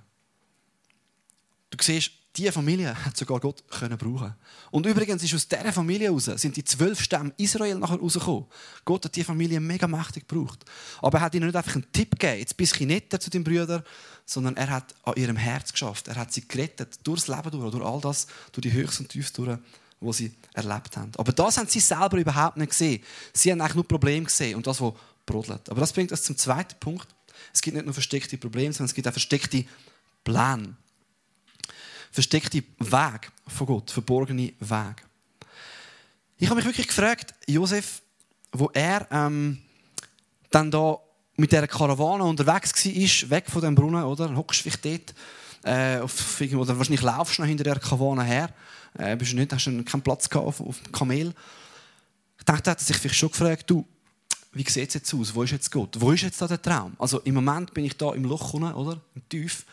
Du 1.71 1.78
siehst, 1.80 2.11
diese 2.37 2.52
Familie 2.52 2.94
hat 3.04 3.16
sogar 3.16 3.40
Gott 3.40 3.64
können 3.68 3.99
brauchen. 3.99 4.34
Und 4.70 4.87
übrigens 4.87 5.22
ist 5.22 5.34
aus 5.34 5.49
dieser 5.49 5.72
Familie 5.72 6.08
heraus, 6.08 6.26
sind 6.26 6.56
die 6.56 6.62
zwölf 6.62 7.00
Stämme 7.00 7.32
Israel 7.37 7.76
nachher 7.76 7.99
rausgekommen. 7.99 8.46
Gott 8.84 9.04
hat 9.04 9.16
diese 9.16 9.26
Familie 9.26 9.58
mega 9.58 9.88
mächtig 9.88 10.28
gebraucht. 10.28 10.64
Aber 11.02 11.18
er 11.18 11.22
hat 11.22 11.34
ihnen 11.34 11.46
nicht 11.46 11.56
einfach 11.56 11.75
einen 11.75 11.90
Tipp 11.92 12.12
gegeben, 12.12 12.38
jetzt 12.38 12.56
bist 12.56 12.78
du 12.78 12.87
netter 12.87 13.18
zu 13.18 13.30
deinen 13.30 13.42
Brüdern, 13.42 13.82
sondern 14.25 14.56
er 14.56 14.70
hat 14.70 14.94
an 15.02 15.14
ihrem 15.16 15.37
Herz 15.37 15.72
geschafft. 15.72 16.06
Er 16.06 16.16
hat 16.16 16.32
sie 16.32 16.46
gerettet, 16.46 17.00
durchs 17.02 17.26
Leben 17.26 17.50
durch, 17.50 17.72
durch 17.72 17.84
all 17.84 18.00
das, 18.00 18.28
durch 18.52 18.62
die 18.62 18.72
Höchst 18.72 19.00
und 19.00 19.08
Tiefs 19.08 19.32
durch, 19.32 19.58
was 20.00 20.18
sie 20.18 20.32
erlebt 20.54 20.96
haben. 20.96 21.10
Aber 21.16 21.32
das 21.32 21.58
haben 21.58 21.68
sie 21.68 21.80
selber 21.80 22.16
überhaupt 22.16 22.56
nicht 22.56 22.70
gesehen. 22.70 23.02
Sie 23.32 23.50
haben 23.50 23.60
eigentlich 23.60 23.75
nur 23.75 23.88
Probleme 23.88 24.26
gesehen 24.26 24.54
und 24.54 24.66
das, 24.68 24.80
was 24.80 24.94
brodelt. 25.26 25.68
Aber 25.68 25.80
das 25.80 25.92
bringt 25.92 26.12
uns 26.12 26.22
zum 26.22 26.37
zweiten 26.37 26.78
Punkt. 26.78 27.08
Es 27.52 27.60
gibt 27.60 27.75
nicht 27.75 27.87
nur 27.87 27.94
versteckte 27.94 28.38
Probleme, 28.38 28.72
sondern 28.72 28.87
es 28.87 28.94
gibt 28.94 29.08
auch 29.08 29.12
versteckte 29.12 29.64
Pläne 30.22 30.76
versteckte 32.11 32.62
Weg 32.79 33.31
von 33.47 33.67
Gott, 33.67 33.90
verborgene 33.90 34.52
Weg. 34.61 35.05
Ich 36.38 36.49
habe 36.49 36.57
mich 36.57 36.64
wirklich 36.64 36.88
gefragt, 36.88 37.35
Josef, 37.47 38.02
wo 38.52 38.71
er 38.73 39.07
ähm, 39.11 39.59
dann 40.50 40.71
da 40.71 40.99
mit 41.37 41.52
dieser 41.52 41.67
Karawane 41.67 42.25
unterwegs 42.25 42.85
war, 42.85 43.31
weg 43.31 43.45
von 43.49 43.62
dem 43.62 43.75
Brunnen, 43.75 44.05
oder? 44.05 44.35
Hockst 44.35 44.62
vielleicht 44.62 44.85
dort, 44.85 45.14
äh, 45.62 45.99
auf, 46.00 46.40
oder 46.40 46.76
wahrscheinlich 46.76 47.02
laufst 47.02 47.38
du 47.38 47.43
noch 47.43 47.49
hinter 47.49 47.64
der 47.64 47.79
Karawane 47.79 48.25
her, 48.25 48.52
äh, 48.99 49.17
bist 49.17 49.33
du 49.33 49.37
nicht, 49.37 49.52
hast 49.52 49.67
du 49.67 49.85
keinen 49.85 50.02
Platz 50.02 50.29
auf, 50.35 50.61
auf 50.61 50.81
dem 50.81 50.93
Kamel. 50.93 51.35
Ich 52.38 52.45
dachte, 52.45 52.71
er 52.71 52.73
hat 52.73 52.81
sich 52.81 52.97
vielleicht 52.97 53.19
schon 53.19 53.31
gefragt, 53.31 53.69
du, 53.71 53.87
wie 54.52 54.69
sieht 54.69 54.88
es 54.88 54.95
jetzt 54.95 55.14
aus? 55.14 55.35
Wo 55.35 55.43
ist 55.43 55.52
jetzt 55.52 55.71
Gott? 55.71 55.97
Wo 56.00 56.11
ist 56.11 56.23
jetzt 56.23 56.40
da 56.43 56.49
der 56.49 56.61
Traum? 56.61 56.95
Also 56.99 57.21
im 57.21 57.35
Moment 57.35 57.73
bin 57.73 57.85
ich 57.85 57.97
da 57.97 58.12
im 58.14 58.25
Loch 58.25 58.52
unten, 58.55 58.73
oder? 58.73 59.00
Im 59.14 59.29
Tief. 59.29 59.64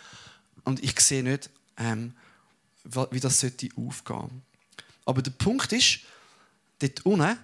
Und 0.63 0.83
ich 0.83 0.99
sehe 0.99 1.23
nicht, 1.23 1.49
ähm, 1.77 2.13
wie 3.11 3.19
das 3.19 3.39
sollte 3.39 3.69
aufgehen. 3.75 4.41
Aber 5.05 5.21
der 5.21 5.31
Punkt 5.31 5.71
ist, 5.71 5.99
dort 6.79 7.05
unten, 7.05 7.37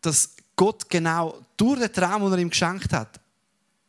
dass 0.00 0.36
Gott 0.56 0.88
genau 0.88 1.44
durch 1.56 1.80
den 1.80 1.92
Traum, 1.92 2.22
den 2.22 2.32
er 2.32 2.38
ihm 2.38 2.50
geschenkt 2.50 2.92
hat, 2.92 3.20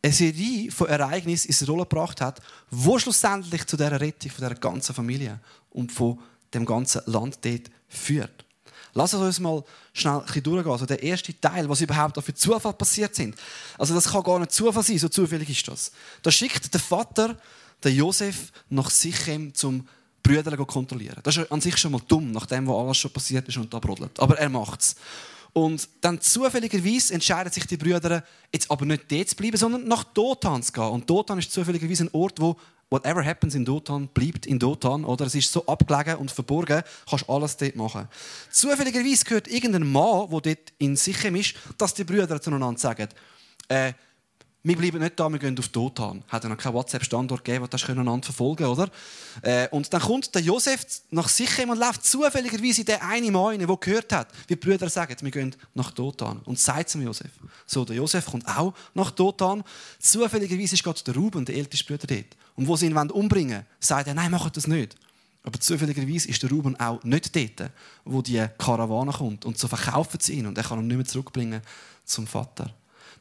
eine 0.02 0.12
Serie 0.12 0.70
von 0.70 0.88
Ereignissen 0.88 1.48
ins 1.48 1.68
Rolle 1.68 1.82
gebracht 1.82 2.20
hat, 2.20 2.40
wo 2.70 2.98
schlussendlich 2.98 3.66
zu 3.66 3.76
dieser 3.76 4.00
Rettung 4.00 4.30
von 4.30 4.46
dieser 4.46 4.60
ganzen 4.60 4.94
Familie 4.94 5.40
und 5.70 5.92
von 5.92 6.18
dem 6.54 6.64
ganzen 6.64 7.02
Land 7.06 7.38
dort 7.42 7.70
führt. 7.88 8.44
Lass 8.94 9.12
uns 9.12 9.40
mal 9.40 9.62
schnell 9.92 10.22
ein 10.26 10.42
durchgehen. 10.42 10.72
Also 10.72 10.86
der 10.86 11.02
erste 11.02 11.38
Teil, 11.38 11.68
was 11.68 11.82
überhaupt 11.82 12.22
für 12.24 12.34
Zufall 12.34 12.72
passiert 12.72 13.14
sind. 13.14 13.36
Also 13.76 13.94
das 13.94 14.10
kann 14.10 14.22
gar 14.22 14.38
nicht 14.38 14.52
Zufall 14.52 14.82
sein, 14.82 14.98
so 14.98 15.10
zufällig 15.10 15.50
ist 15.50 15.68
das. 15.68 15.92
Da 16.22 16.30
schickt 16.30 16.72
der 16.72 16.80
Vater 16.80 17.36
den 17.84 17.94
Josef 17.94 18.52
nach 18.70 18.88
Sichem 18.88 19.54
zum 19.54 19.86
Brüder 20.26 20.56
kontrollieren. 20.64 21.20
Das 21.22 21.36
ist 21.36 21.50
an 21.50 21.60
sich 21.60 21.76
schon 21.76 21.92
mal 21.92 22.00
dumm, 22.06 22.32
nachdem 22.32 22.68
alles 22.70 22.98
schon 22.98 23.12
passiert 23.12 23.46
ist 23.48 23.56
und 23.56 23.72
da 23.72 23.78
brodelt. 23.78 24.18
Aber 24.18 24.38
er 24.38 24.48
macht's. 24.48 24.96
Und 25.52 25.88
dann 26.02 26.20
zufälligerweise 26.20 27.14
entscheiden 27.14 27.50
sich 27.50 27.66
die 27.66 27.78
Brüder, 27.78 28.22
jetzt 28.52 28.70
aber 28.70 28.84
nicht 28.84 29.10
dort 29.10 29.28
zu 29.30 29.36
bleiben, 29.36 29.56
sondern 29.56 29.88
nach 29.88 30.04
Dothan 30.04 30.62
zu 30.62 30.72
gehen. 30.72 30.84
Und 30.84 31.08
Dothan 31.08 31.38
ist 31.38 31.50
zufälligerweise 31.50 32.04
ein 32.04 32.10
Ort, 32.12 32.40
wo 32.40 32.56
whatever 32.90 33.24
happens 33.24 33.54
in 33.54 33.64
Dothan, 33.64 34.08
bleibt 34.08 34.46
in 34.46 34.58
Dothan. 34.58 35.04
Oder? 35.04 35.26
Es 35.26 35.34
ist 35.34 35.50
so 35.50 35.64
abgelegen 35.66 36.16
und 36.16 36.30
verborgen, 36.30 36.82
kannst 37.08 37.30
alles 37.30 37.56
dort 37.56 37.76
machen. 37.76 38.08
Zufälligerweise 38.50 39.24
gehört 39.24 39.48
irgendein 39.48 39.90
Mann, 39.90 40.28
der 40.30 40.40
dort 40.40 40.72
in 40.78 40.96
Sichem 40.96 41.36
ist, 41.36 41.54
dass 41.78 41.94
die 41.94 42.04
Brüder 42.04 42.40
zueinander 42.40 42.78
sagen, 42.78 43.08
äh, 43.68 43.92
wir 44.66 44.76
bleiben 44.76 44.98
nicht 44.98 45.18
da, 45.18 45.28
wir 45.28 45.38
gehen 45.38 45.56
auf 45.56 45.68
Dothan. 45.68 46.24
Hat 46.26 46.42
er 46.42 46.50
noch 46.50 46.56
keinen 46.56 46.74
WhatsApp-Standort 46.74 47.44
gegeben, 47.44 47.68
den 47.70 47.78
du 47.78 48.00
einander 48.00 48.24
verfolgen 48.24 48.64
oder? 48.64 48.88
Äh, 49.42 49.68
und 49.68 49.92
dann 49.92 50.00
kommt 50.00 50.34
der 50.34 50.42
Josef 50.42 50.84
nach 51.10 51.28
sich 51.28 51.56
und 51.60 51.78
läuft 51.78 52.04
zufälligerweise 52.04 52.80
in 52.80 52.86
den 52.86 53.00
einen 53.00 53.32
Mann 53.32 53.60
der 53.60 53.76
gehört 53.76 54.12
hat, 54.12 54.28
wie 54.48 54.56
die 54.56 54.56
Brüder 54.56 54.90
sagen, 54.90 55.14
wir 55.20 55.30
gehen 55.30 55.54
nach 55.74 55.92
Dothan. 55.92 56.40
Und 56.46 56.58
sagt 56.58 56.90
zum 56.90 57.02
Josef. 57.02 57.30
So, 57.64 57.84
der 57.84 57.94
Josef 57.94 58.26
kommt 58.26 58.44
auch 58.48 58.74
nach 58.92 59.12
Dothan. 59.12 59.62
Zufälligerweise 60.00 60.74
ist 60.74 60.82
gerade 60.82 61.00
der 61.04 61.14
Ruben, 61.14 61.44
der 61.44 61.54
älteste 61.54 61.84
Bruder, 61.84 62.08
dort. 62.08 62.36
Und 62.56 62.66
wo 62.66 62.74
sie 62.74 62.86
ihn 62.86 62.96
umbringen 62.96 63.58
wollen, 63.58 63.66
sagt 63.78 64.08
er, 64.08 64.14
nein, 64.14 64.32
macht 64.32 64.56
das 64.56 64.66
nicht. 64.66 64.96
Aber 65.44 65.60
zufälligerweise 65.60 66.28
ist 66.28 66.42
der 66.42 66.50
Ruben 66.50 66.74
auch 66.80 67.04
nicht 67.04 67.36
dort, 67.36 67.70
wo 68.04 68.20
die 68.20 68.44
Karawane 68.58 69.12
kommt. 69.12 69.44
Und 69.44 69.58
so 69.58 69.68
verkaufen 69.68 70.18
sie 70.18 70.38
ihn 70.38 70.46
und 70.48 70.58
er 70.58 70.64
kann 70.64 70.80
ihn 70.80 70.88
nicht 70.88 70.96
mehr 70.96 71.06
zurückbringen 71.06 71.60
zum 72.04 72.26
Vater. 72.26 72.74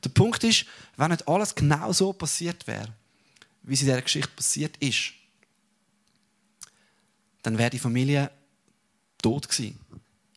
Der 0.05 0.09
Punkt 0.11 0.43
ist, 0.43 0.65
wenn 0.97 1.09
nicht 1.09 1.27
alles 1.27 1.55
genau 1.55 1.91
so 1.91 2.13
passiert 2.13 2.67
wäre, 2.67 2.93
wie 3.63 3.73
es 3.73 3.81
in 3.81 3.87
dieser 3.87 4.01
Geschichte 4.01 4.31
passiert 4.35 4.77
ist, 4.77 5.13
dann 7.41 7.57
wäre 7.57 7.71
die 7.71 7.79
Familie 7.79 8.29
tot 9.21 9.49
gewesen. 9.49 9.79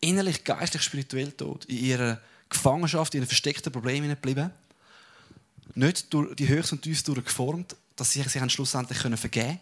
Innerlich, 0.01 0.43
geistlich, 0.43 0.81
spirituell 0.81 1.31
tot. 1.31 1.65
In 1.65 1.77
ihrer 1.77 2.19
Gefangenschaft, 2.49 3.13
in 3.13 3.21
ihren 3.21 3.27
versteckten 3.27 3.71
Problemen 3.71 4.09
geblieben. 4.09 4.51
Nicht 5.75 6.11
durch 6.13 6.35
die 6.35 6.47
Höchst 6.47 6.71
und 6.71 6.81
Tiefs 6.81 7.03
geformt, 7.03 7.75
dass 7.95 8.11
sie 8.11 8.23
sich 8.23 8.51
schlussendlich 8.51 8.97
vergeben 8.97 9.31
können. 9.31 9.59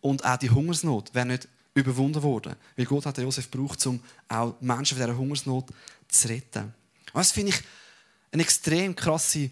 Und 0.00 0.24
auch 0.24 0.36
die 0.36 0.50
Hungersnot 0.50 1.12
wäre 1.14 1.26
nicht 1.26 1.48
überwunden 1.74 2.22
worden. 2.22 2.54
Weil 2.76 2.86
Gott 2.86 3.06
hat 3.06 3.18
Josef 3.18 3.50
gebraucht, 3.50 3.84
um 3.86 4.00
auch 4.28 4.54
Menschen 4.60 4.96
von 4.96 5.06
dieser 5.06 5.18
Hungersnot 5.18 5.66
zu 6.06 6.28
retten. 6.28 6.72
Und 7.12 7.26
finde 7.26 7.50
ich 7.50 7.62
eine 8.32 8.42
extrem 8.42 8.96
krasse 8.96 9.50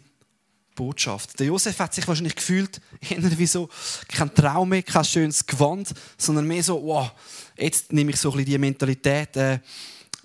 Botschaft. 0.74 1.38
Der 1.38 1.46
Josef 1.46 1.78
hat 1.78 1.94
sich 1.94 2.08
wahrscheinlich 2.08 2.34
gefühlt, 2.34 2.80
wie 3.00 3.46
so 3.46 3.68
kein 4.08 4.34
Traum 4.34 4.70
mehr, 4.70 4.82
kein 4.82 5.04
schönes 5.04 5.44
Gewand, 5.44 5.92
sondern 6.16 6.46
mehr 6.46 6.62
so, 6.62 6.82
wow, 6.82 7.12
jetzt 7.56 7.92
nehme 7.92 8.10
ich 8.10 8.16
so 8.16 8.30
ein 8.30 8.38
bisschen 8.38 8.52
die 8.52 8.58
Mentalität, 8.58 9.36
äh, 9.36 9.58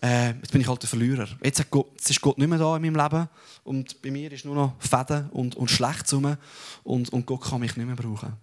äh, 0.02 0.28
jetzt 0.28 0.52
bin 0.52 0.62
ich 0.62 0.68
halt 0.68 0.82
der 0.82 0.90
Verlierer. 0.90 1.28
Jetzt, 1.44 1.70
Gott, 1.70 1.88
jetzt, 1.94 2.10
ist 2.10 2.22
Gott 2.22 2.38
nicht 2.38 2.48
mehr 2.48 2.60
da 2.60 2.78
in 2.78 2.82
meinem 2.82 2.96
Leben 2.96 3.28
und 3.64 4.02
bei 4.02 4.12
mir 4.12 4.32
ist 4.32 4.46
nur 4.46 4.56
noch 4.56 4.76
Fäden 4.80 5.30
und, 5.32 5.56
und 5.56 5.70
schlecht 5.70 6.12
rum 6.14 6.38
und, 6.84 7.10
und 7.10 7.26
Gott 7.26 7.42
kann 7.42 7.60
mich 7.60 7.76
nicht 7.76 7.86
mehr 7.86 7.96
brauchen. 7.96 8.34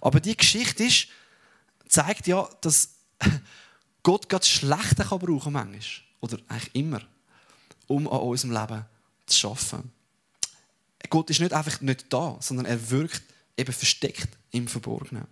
Aber 0.00 0.20
die 0.20 0.36
Geschichte 0.36 0.84
ist, 0.84 1.08
zeigt 1.88 2.26
ja, 2.26 2.48
dass 2.60 2.94
Gott 4.02 4.26
das 4.32 4.48
Schlechte 4.48 5.04
kann 5.04 5.18
brauchen 5.18 5.52
manchmal. 5.52 5.82
Oder 6.20 6.38
eigentlich 6.48 6.74
immer. 6.74 7.00
Um 7.86 8.06
an 8.08 8.20
unserem 8.20 8.52
Leben 8.52 8.84
zu 9.28 9.38
schaffen. 9.38 9.92
Gott 11.10 11.30
ist 11.30 11.40
nicht 11.40 11.52
einfach 11.52 11.80
nicht 11.80 12.12
da, 12.12 12.36
sondern 12.40 12.66
er 12.66 12.90
wirkt 12.90 13.22
eben 13.56 13.72
versteckt 13.72 14.28
im 14.50 14.68
Verborgenen. 14.68 15.26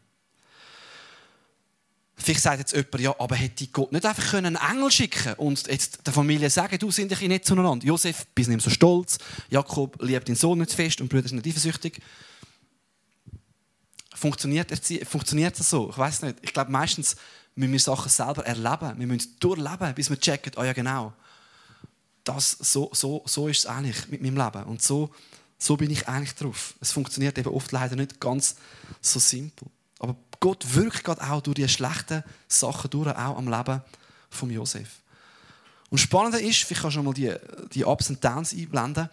Vielleicht 2.19 2.41
sagt 2.41 2.59
jetzt 2.59 2.73
jemand, 2.73 3.01
ja, 3.01 3.15
aber 3.19 3.37
hätte 3.37 3.67
Gott 3.67 3.93
nicht 3.93 4.07
einfach 4.07 4.35
einen 4.35 4.57
Engel 4.57 4.91
schicken 4.91 5.35
und 5.35 5.67
jetzt 5.67 6.07
der 6.07 6.15
Familie 6.15 6.49
sagen, 6.49 6.79
du 6.79 6.91
sind 6.91 7.11
dich 7.11 7.21
nicht 7.21 7.45
zueinander. 7.45 7.85
Josef, 7.85 8.27
bist 8.35 8.49
nicht 8.49 8.63
so 8.63 8.71
stolz, 8.71 9.19
Jakob 9.51 10.03
liebt 10.03 10.27
den 10.27 10.35
Sohn 10.35 10.59
nicht 10.59 10.73
fest 10.73 11.01
und 11.03 11.09
Brüder 11.09 11.29
sind 11.29 11.45
nicht 11.45 11.49
eifersüchtig. 11.55 12.01
Funktioniert, 14.15 14.73
funktioniert 15.07 15.61
das 15.61 15.69
so? 15.69 15.91
Ich 15.91 15.99
weiß 15.99 16.23
nicht. 16.23 16.39
Ich 16.41 16.55
glaube, 16.55 16.71
meistens 16.71 17.17
müssen 17.55 17.73
wir 17.73 17.81
Sachen 17.81 18.09
selber 18.09 18.47
erleben. 18.47 18.99
Wir 18.99 19.07
müssen 19.07 19.37
durchleben, 19.39 19.95
bis 19.95 20.09
wir 20.09 20.19
checken, 20.19 20.53
oh 20.57 20.63
ja 20.63 20.73
genau, 20.73 21.13
das, 22.29 22.51
so, 22.51 22.91
so, 22.93 23.23
so 23.25 23.49
ist 23.49 23.61
es 23.61 23.67
eigentlich 23.67 24.09
mit 24.09 24.21
meinem 24.21 24.37
Leben. 24.37 24.65
Und 24.65 24.83
so, 24.83 25.11
so 25.59 25.77
bin 25.77 25.91
ich 25.91 26.09
eigentlich 26.09 26.35
drauf. 26.35 26.75
Es 26.81 26.93
funktioniert 26.93 27.39
eben 27.39 27.49
oft 27.49 27.73
leider 27.73 27.97
nicht 27.97 28.21
ganz 28.21 28.57
so 29.01 29.19
simpel. 29.19 29.69
Aber 29.99 30.17
Gott 30.41 30.75
wirkt 30.75 31.05
gerade 31.05 31.23
auch 31.23 31.41
durch 31.41 31.55
die 31.55 31.69
schlechten 31.69 32.23
Sachen 32.49 32.91
durch, 32.91 33.09
auch 33.09 33.39
am 33.39 33.49
Leben 33.49 33.81
von 34.29 34.51
Josef. 34.51 34.89
Und 35.89 35.99
spannender 35.99 36.41
ist, 36.41 36.65
vielleicht 36.65 36.83
kannst 36.83 36.97
du 36.97 37.03
mal 37.03 37.15
die, 37.15 37.33
die 37.73 37.85
Ups 37.85 38.11
und 38.11 38.23
Downs 38.23 38.53
einblenden, 38.53 39.09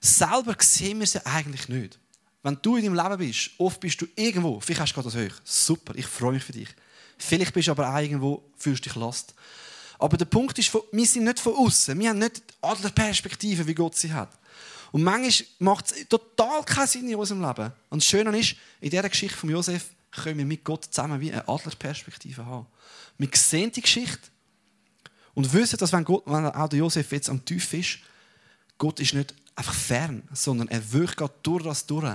selber 0.00 0.54
sehen 0.60 1.00
wir 1.00 1.06
sie 1.06 1.24
eigentlich 1.24 1.68
nicht. 1.68 1.98
Wenn 2.42 2.58
du 2.60 2.76
in 2.76 2.84
deinem 2.84 2.94
Leben 2.94 3.18
bist, 3.18 3.50
oft 3.58 3.80
bist 3.80 4.00
du 4.00 4.06
irgendwo, 4.14 4.60
vielleicht 4.60 4.82
hast 4.82 4.92
du 4.92 5.02
gerade 5.02 5.10
das 5.10 5.16
hoch, 5.16 5.40
super, 5.44 5.94
ich 5.96 6.06
freue 6.06 6.32
mich 6.32 6.44
für 6.44 6.52
dich. 6.52 6.68
Vielleicht 7.16 7.54
bist 7.54 7.68
du 7.68 7.72
aber 7.72 7.88
auch 7.88 8.00
irgendwo, 8.00 8.42
fühlst 8.56 8.84
dich 8.84 8.94
last. 8.96 9.34
Aber 10.02 10.16
der 10.16 10.24
Punkt 10.24 10.58
ist, 10.58 10.74
wir 10.74 11.06
sind 11.06 11.22
nicht 11.22 11.38
von 11.38 11.54
außen. 11.54 11.96
Wir 11.96 12.08
haben 12.08 12.18
nicht 12.18 12.38
die 12.38 12.54
Adlerperspektive, 12.60 13.64
wie 13.64 13.74
Gott 13.74 13.94
sie 13.94 14.12
hat. 14.12 14.36
Und 14.90 15.04
manchmal 15.04 15.46
macht 15.60 15.92
es 15.92 16.08
total 16.08 16.64
keinen 16.64 16.88
Sinn 16.88 17.08
in 17.08 17.14
unserem 17.14 17.40
Leben. 17.40 17.70
Und 17.88 18.02
das 18.02 18.08
Schöne 18.08 18.36
ist, 18.36 18.56
in 18.80 18.90
dieser 18.90 19.08
Geschichte 19.08 19.36
von 19.38 19.48
Josef 19.48 19.90
können 20.10 20.38
wir 20.38 20.44
mit 20.44 20.64
Gott 20.64 20.86
zusammen 20.86 21.20
wie 21.20 21.30
eine 21.30 21.48
Adlerperspektive 21.48 22.44
haben. 22.44 22.66
Wir 23.16 23.28
sehen 23.32 23.70
die 23.70 23.80
Geschichte 23.80 24.18
und 25.34 25.52
wissen, 25.52 25.78
dass 25.78 25.92
wenn, 25.92 26.02
Gott, 26.02 26.24
wenn 26.26 26.46
auch 26.46 26.68
der 26.68 26.80
Josef 26.80 27.12
jetzt 27.12 27.30
am 27.30 27.44
Tief 27.44 27.72
ist, 27.72 28.00
Gott 28.78 28.98
ist 28.98 29.14
nicht 29.14 29.32
einfach 29.54 29.72
fern, 29.72 30.24
sondern 30.32 30.66
er 30.66 30.92
wirkt 30.92 31.16
gerade 31.16 31.34
durch 31.44 31.62
das 31.62 31.86
durch 31.86 32.12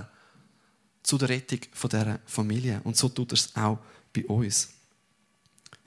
zu 1.03 1.17
der 1.17 1.29
Rettung 1.29 1.61
dieser 1.81 2.19
Familie. 2.25 2.81
Und 2.83 2.97
so 2.97 3.07
tut 3.07 3.31
er 3.31 3.35
es 3.35 3.55
auch 3.55 3.79
bei 4.13 4.25
uns. 4.25 4.76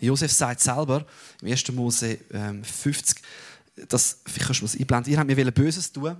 Josef 0.00 0.32
sagt 0.32 0.60
selber 0.60 1.06
im 1.42 1.48
1. 1.50 1.72
Mose 1.72 2.18
50, 2.62 3.18
ähm, 3.18 3.86
das, 3.88 4.20
vielleicht 4.26 4.46
kannst 4.46 4.74
du 4.74 4.78
einblenden, 4.78 5.12
ihr 5.12 5.18
habt 5.18 5.28
mir 5.28 5.50
Böses 5.50 5.92
tun, 5.92 6.16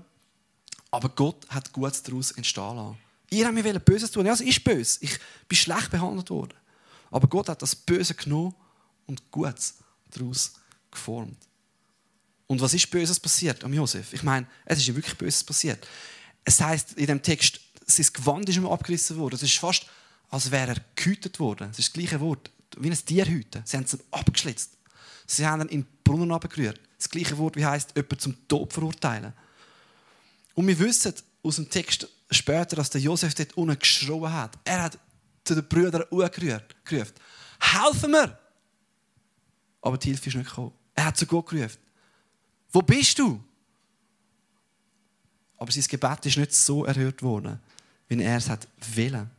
aber 0.91 1.09
Gott 1.11 1.47
hat 1.49 1.73
Gutes 1.73 2.03
daraus 2.03 2.33
entstehen 2.33 2.77
lassen. 2.77 2.99
Ihr 3.31 3.47
habt 3.47 3.55
mir 3.55 3.79
Böses 3.79 4.11
tun. 4.11 4.27
Ja, 4.27 4.33
es 4.33 4.41
ist 4.41 4.65
böse. 4.65 4.99
Ich 5.03 5.19
bin 5.47 5.57
schlecht 5.57 5.91
behandelt 5.91 6.31
worden. 6.31 6.55
Aber 7.11 7.29
Gott 7.29 7.49
hat 7.49 7.63
das 7.63 7.77
Böse 7.77 8.15
genommen 8.15 8.55
und 9.07 9.31
Gutes 9.31 9.75
daraus 10.11 10.55
geformt. 10.91 11.39
Und 12.49 12.61
was 12.61 12.75
ist 12.75 12.91
Böses 12.91 13.21
passiert 13.21 13.63
am 13.63 13.73
Josef? 13.73 14.13
Ich 14.13 14.25
meine, 14.25 14.47
es 14.65 14.79
ist 14.79 14.89
ja 14.89 14.97
wirklich 14.97 15.17
Böses 15.17 15.45
passiert. 15.45 15.87
Es 16.45 16.61
heißt 16.61 16.95
in 16.95 17.07
dem 17.07 17.23
Text, 17.23 17.61
sein 17.87 18.07
Gewand 18.13 18.49
ist 18.49 18.57
ihm 18.57 18.67
abgerissen 18.67 19.17
worden. 19.17 19.37
Es 19.37 19.43
ist 19.43 19.59
fast, 19.59 19.87
als 20.29 20.51
wäre 20.51 20.75
er 20.75 20.85
gehütet 20.97 21.39
worden. 21.39 21.69
Das 21.69 21.79
ist 21.79 21.89
das 21.89 21.93
gleiche 21.93 22.21
Wort 22.21 22.51
wie 22.79 22.91
ein 22.91 23.05
Tier 23.05 23.27
hüten. 23.27 23.63
Sie 23.65 23.77
haben 23.77 23.85
es 23.85 23.99
abgeschlitzt. 24.11 24.77
Sie 25.27 25.47
haben 25.47 25.63
ihn 25.63 25.69
in 25.69 25.83
den 25.83 25.89
Brunnen 26.05 26.33
abgerührt. 26.33 26.81
Das 26.99 27.09
gleiche 27.09 27.39
Wort, 27.39 27.57
wie 27.57 27.65
heißt 27.65 27.97
jemanden 27.97 28.19
zum 28.19 28.49
Tod 28.49 28.73
verurteilen. 28.73 29.33
Und 30.55 30.67
wir 30.67 30.79
wissen 30.79 31.15
aus 31.43 31.57
dem 31.57 31.71
Text 31.71 32.09
später, 32.31 32.77
dass 32.77 32.91
der 32.91 33.01
Josef 33.01 33.35
dort 33.35 33.57
unten 33.57 33.79
geschrien 33.79 34.33
hat. 34.33 34.59
Er 34.65 34.83
hat 34.83 34.99
zu 35.45 35.55
den 35.55 35.67
Brüdern 35.67 36.05
gerufen. 36.11 37.13
Helfen 37.61 38.11
mir! 38.11 38.39
Aber 39.83 39.97
die 39.97 40.09
Hilfe 40.09 40.29
ist 40.29 40.37
nicht 40.37 40.49
gekommen. 40.49 40.73
Er 40.95 41.07
hat 41.07 41.17
zu 41.17 41.27
Gott 41.27 41.49
gerufen. 41.49 41.79
Wo 42.71 42.83
bist 42.83 43.19
du? 43.19 43.43
Aber 45.57 45.73
sein 45.73 45.85
Gebet 45.89 46.27
ist 46.27 46.37
nicht 46.37 46.55
so 46.55 46.85
erhört 46.85 47.23
worden, 47.23 47.61
wie 48.09 48.23
er 48.23 48.37
es 48.37 48.49
hat 48.49 48.67
wollen. 48.95 49.31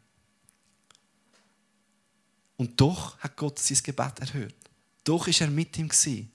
Und 2.61 2.79
doch 2.79 3.17
hat 3.17 3.37
Gott 3.37 3.57
sein 3.57 3.79
Gebet 3.81 4.19
erhört. 4.19 4.53
Doch 5.03 5.27
ist 5.27 5.41
er 5.41 5.49
mit 5.49 5.75
ihm 5.79 5.87
gewesen, 5.87 6.31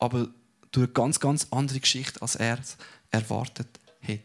aber 0.00 0.26
durch 0.72 0.88
eine 0.88 0.92
ganz, 0.92 1.20
ganz 1.20 1.46
andere 1.52 1.78
Geschichte, 1.78 2.20
als 2.20 2.34
er 2.34 2.58
es 2.58 2.76
erwartet 3.12 3.68
hat. 4.02 4.08
Ein 4.08 4.20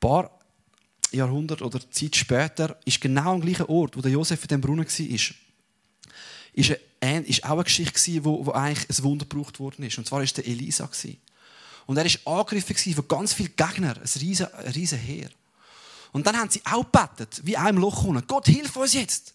paar 0.00 0.30
Jahrhunderte 1.10 1.62
oder 1.62 1.78
Zeit 1.90 2.16
später 2.16 2.80
ist 2.86 3.02
genau 3.02 3.34
am 3.34 3.42
gleichen 3.42 3.66
Ort, 3.66 3.94
wo 3.94 4.00
der 4.00 4.12
Josef 4.12 4.40
in 4.44 4.48
dem 4.48 4.60
Brunnen 4.62 4.86
war, 4.86 5.06
ist, 5.06 5.34
ist 6.54 7.44
auch 7.44 7.50
eine 7.50 7.64
Geschichte 7.64 7.92
gewesen, 7.92 8.24
wo, 8.24 8.46
wo 8.46 8.52
eigentlich 8.52 8.88
ein 8.88 9.04
Wunder 9.04 9.26
gebraucht 9.26 9.60
worden 9.60 9.84
ist. 9.84 9.98
Und 9.98 10.06
zwar 10.06 10.20
war 10.20 10.26
der 10.26 10.46
Elisa. 10.46 10.88
Und 11.84 11.98
er 11.98 12.06
war 12.06 12.38
angegriffen 12.38 12.94
von 12.94 13.08
ganz 13.08 13.34
vielen 13.34 13.54
Gegnern, 13.54 13.98
ein 13.98 14.20
riesen, 14.22 14.46
ein 14.54 14.72
riesen 14.72 14.98
Heer. 14.98 15.28
Und 16.12 16.26
dann 16.26 16.38
haben 16.38 16.48
sie 16.48 16.62
auch 16.64 16.90
gebetet, 16.90 17.42
wie 17.44 17.56
im 17.56 17.76
Loch 17.76 18.04
unten. 18.04 18.26
Gott, 18.26 18.46
hilf 18.46 18.74
uns 18.74 18.94
jetzt! 18.94 19.34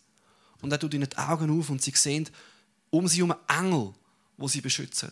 Und 0.62 0.72
er 0.72 0.80
tut 0.80 0.94
ihnen 0.94 1.10
die 1.10 1.18
Augen 1.18 1.58
auf 1.58 1.70
und 1.70 1.82
sie 1.82 1.94
sehen 1.96 2.30
um 2.90 3.08
sie 3.08 3.18
herum 3.18 3.36
Engel, 3.48 3.94
die 4.38 4.48
sie 4.48 4.62
beschützen. 4.62 5.12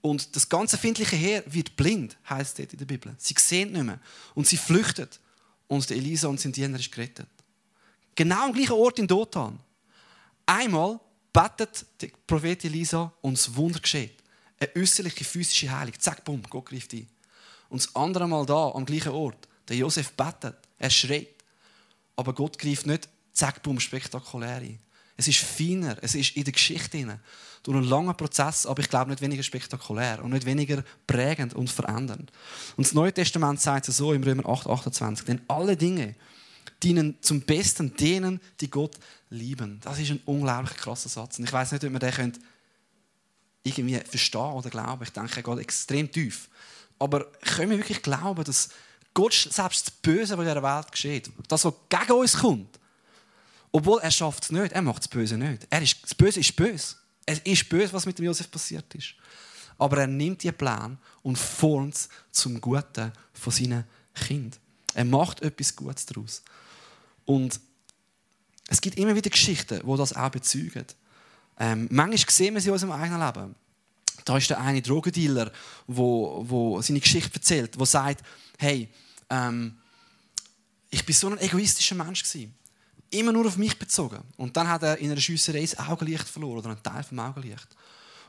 Und 0.00 0.36
das 0.36 0.48
ganze 0.48 0.76
findliche 0.76 1.16
Heer 1.16 1.42
wird 1.46 1.76
blind, 1.76 2.16
heißt 2.28 2.58
es 2.58 2.72
in 2.72 2.78
der 2.78 2.84
Bibel. 2.84 3.14
Sie 3.18 3.34
sehen 3.38 3.72
nicht 3.72 3.84
mehr. 3.84 3.98
Und 4.34 4.46
sie 4.46 4.58
flüchten. 4.58 5.08
Und 5.66 5.90
Elisa 5.90 6.28
und 6.28 6.38
sein 6.38 6.52
Diener 6.52 6.78
ist 6.78 6.92
gerettet. 6.92 7.26
Genau 8.14 8.44
am 8.44 8.52
gleichen 8.52 8.72
Ort 8.72 8.98
in 8.98 9.06
Dothan. 9.06 9.58
Einmal 10.44 11.00
betet 11.32 11.86
der 12.00 12.10
Prophet 12.26 12.64
Elisa 12.64 13.12
und 13.22 13.38
das 13.38 13.54
Wunder 13.56 13.80
geschieht. 13.80 14.22
Eine 14.60 14.70
äußerliche 14.76 15.24
physische 15.24 15.70
Heilung. 15.70 15.98
Zack, 15.98 16.22
bumm, 16.22 16.42
Gott 16.48 16.66
greift 16.66 16.92
ein. 16.92 17.08
Und 17.70 17.82
das 17.82 17.96
andere 17.96 18.28
Mal 18.28 18.44
da, 18.44 18.72
am 18.72 18.84
gleichen 18.84 19.12
Ort, 19.12 19.48
der 19.68 19.76
Josef 19.76 20.12
betet, 20.12 20.56
er 20.78 20.90
schreit. 20.90 21.34
Aber 22.14 22.34
Gott 22.34 22.58
greift 22.58 22.86
nicht, 22.86 23.08
zack, 23.32 23.62
bumm, 23.62 23.80
spektakulär 23.80 24.56
ein. 24.56 24.78
Es 25.16 25.28
ist 25.28 25.40
feiner, 25.40 25.96
es 26.02 26.14
ist 26.14 26.36
in 26.36 26.44
der 26.44 26.52
Geschichte 26.52 26.90
drin. 26.90 27.18
Durch 27.62 27.76
einen 27.76 27.86
langen 27.86 28.16
Prozess, 28.16 28.66
aber 28.66 28.82
ich 28.82 28.90
glaube 28.90 29.10
nicht 29.10 29.22
weniger 29.22 29.42
spektakulär 29.42 30.22
und 30.22 30.32
nicht 30.32 30.44
weniger 30.44 30.84
prägend 31.06 31.54
und 31.54 31.70
verändernd. 31.70 32.30
Und 32.76 32.86
das 32.86 32.94
Neue 32.94 33.12
Testament 33.12 33.60
sagt 33.60 33.88
es 33.88 33.96
so 33.96 34.12
im 34.12 34.22
Römer 34.22 34.46
8, 34.46 34.66
28. 34.66 35.24
Denn 35.24 35.40
alle 35.48 35.76
Dinge 35.76 36.14
dienen 36.82 37.16
zum 37.22 37.40
Besten 37.40 37.96
denen, 37.96 38.40
die 38.60 38.68
Gott 38.68 38.96
lieben. 39.30 39.80
Das 39.82 39.98
ist 39.98 40.10
ein 40.10 40.20
unglaublich 40.26 40.76
krasser 40.76 41.08
Satz. 41.08 41.38
Und 41.38 41.44
ich 41.44 41.52
weiß 41.52 41.72
nicht, 41.72 41.84
ob 41.84 41.90
man 41.90 42.00
den 42.00 42.12
könnt 42.12 42.40
irgendwie 43.62 43.96
verstehen 43.96 44.52
oder 44.52 44.68
glauben. 44.68 45.02
Ich 45.02 45.10
denke, 45.10 45.36
er 45.36 45.42
geht 45.42 45.58
extrem 45.58 46.10
tief. 46.10 46.48
Aber 46.98 47.24
können 47.40 47.70
wir 47.70 47.78
wirklich 47.78 48.02
glauben, 48.02 48.44
dass 48.44 48.68
Gott 49.14 49.32
selbst 49.32 49.86
das 49.86 49.90
Böse, 49.90 50.36
was 50.36 50.44
in 50.44 50.54
dieser 50.54 50.62
Welt 50.62 50.92
geschieht, 50.92 51.30
das, 51.48 51.64
was 51.64 51.74
gegen 51.88 52.12
uns 52.12 52.36
kommt, 52.36 52.78
obwohl 53.76 54.00
er 54.02 54.12
schafft 54.12 54.44
es 54.44 54.52
nicht, 54.52 54.70
er 54.70 54.82
macht 54.82 55.02
das 55.02 55.08
Böse 55.08 55.36
nicht. 55.36 55.66
Er 55.68 55.82
ist, 55.82 55.96
das 56.00 56.14
Böse 56.14 56.38
ist 56.38 56.54
böse. 56.54 56.94
Es 57.26 57.40
ist 57.40 57.68
böse, 57.68 57.92
was 57.92 58.06
mit 58.06 58.16
dem 58.16 58.26
Josef 58.26 58.48
passiert 58.48 58.94
ist. 58.94 59.14
Aber 59.78 59.98
er 59.98 60.06
nimmt 60.06 60.44
die 60.44 60.52
Plan 60.52 60.96
und 61.22 61.36
formt 61.36 61.96
es 61.96 62.08
zum 62.30 62.60
Guten 62.60 63.10
von 63.32 63.52
seinen 63.52 63.82
Kind. 64.14 64.60
Er 64.94 65.04
macht 65.04 65.42
etwas 65.42 65.74
Gutes 65.74 66.06
daraus. 66.06 66.44
Und 67.24 67.58
es 68.68 68.80
gibt 68.80 68.96
immer 68.96 69.16
wieder 69.16 69.28
Geschichten, 69.28 69.80
die 69.84 69.96
das 69.96 70.12
auch 70.12 70.30
bezeugen. 70.30 70.86
Ähm, 71.58 71.88
manchmal 71.90 72.30
sehen 72.30 72.54
wir 72.54 72.60
sie 72.60 72.68
in 72.68 72.74
unserem 72.74 72.92
eigenen 72.92 73.26
Leben. 73.26 73.56
Da 74.24 74.36
ist 74.36 74.50
der 74.50 74.60
eine 74.60 74.82
Drogendealer, 74.82 75.50
wo, 75.88 76.44
wo 76.46 76.80
seine 76.80 77.00
Geschichte 77.00 77.34
erzählt, 77.34 77.76
der 77.76 77.86
sagt, 77.86 78.24
hey, 78.56 78.88
ähm, 79.30 79.76
ich 80.90 81.04
bin 81.04 81.12
so 81.12 81.28
ein 81.28 81.38
egoistischer 81.38 81.96
Mensch 81.96 82.22
gewesen. 82.22 82.54
Immer 83.14 83.32
nur 83.32 83.46
auf 83.46 83.56
mich 83.56 83.78
bezogen. 83.78 84.18
Und 84.36 84.56
dann 84.56 84.68
hat 84.68 84.82
er 84.82 84.98
in 84.98 85.10
einer 85.10 85.20
Schiesserei 85.20 85.60
das 85.60 85.78
Augenlicht 85.78 86.28
verloren 86.28 86.58
oder 86.58 86.70
einen 86.70 86.82
Teil 86.82 87.04
vom 87.04 87.20
Augenlicht. 87.20 87.68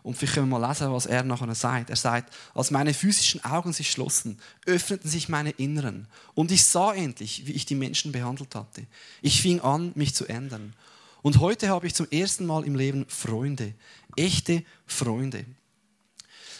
Und 0.03 0.15
vielleicht 0.15 0.35
können 0.35 0.49
wir 0.49 0.59
mal 0.59 0.69
lesen, 0.69 0.91
was 0.91 1.07
er 1.07 1.23
nachher 1.23 1.55
sagt. 1.55 1.89
Er 1.89 1.95
sagt, 1.95 2.31
als 2.53 2.69
meine 2.69 2.93
physischen 2.93 3.43
Augen 3.43 3.73
sich 3.73 3.89
schlossen, 3.89 4.39
öffneten 4.67 5.09
sich 5.09 5.27
meine 5.27 5.49
Inneren. 5.49 6.07
Und 6.35 6.51
ich 6.51 6.63
sah 6.63 6.93
endlich, 6.93 7.47
wie 7.47 7.53
ich 7.53 7.65
die 7.65 7.73
Menschen 7.73 8.11
behandelt 8.11 8.53
hatte. 8.53 8.85
Ich 9.23 9.41
fing 9.41 9.59
an, 9.61 9.91
mich 9.95 10.13
zu 10.13 10.27
ändern. 10.27 10.75
Und 11.23 11.39
heute 11.39 11.69
habe 11.69 11.87
ich 11.87 11.95
zum 11.95 12.07
ersten 12.11 12.45
Mal 12.45 12.63
im 12.65 12.75
Leben 12.75 13.07
Freunde. 13.07 13.73
Echte 14.15 14.63
Freunde. 14.85 15.45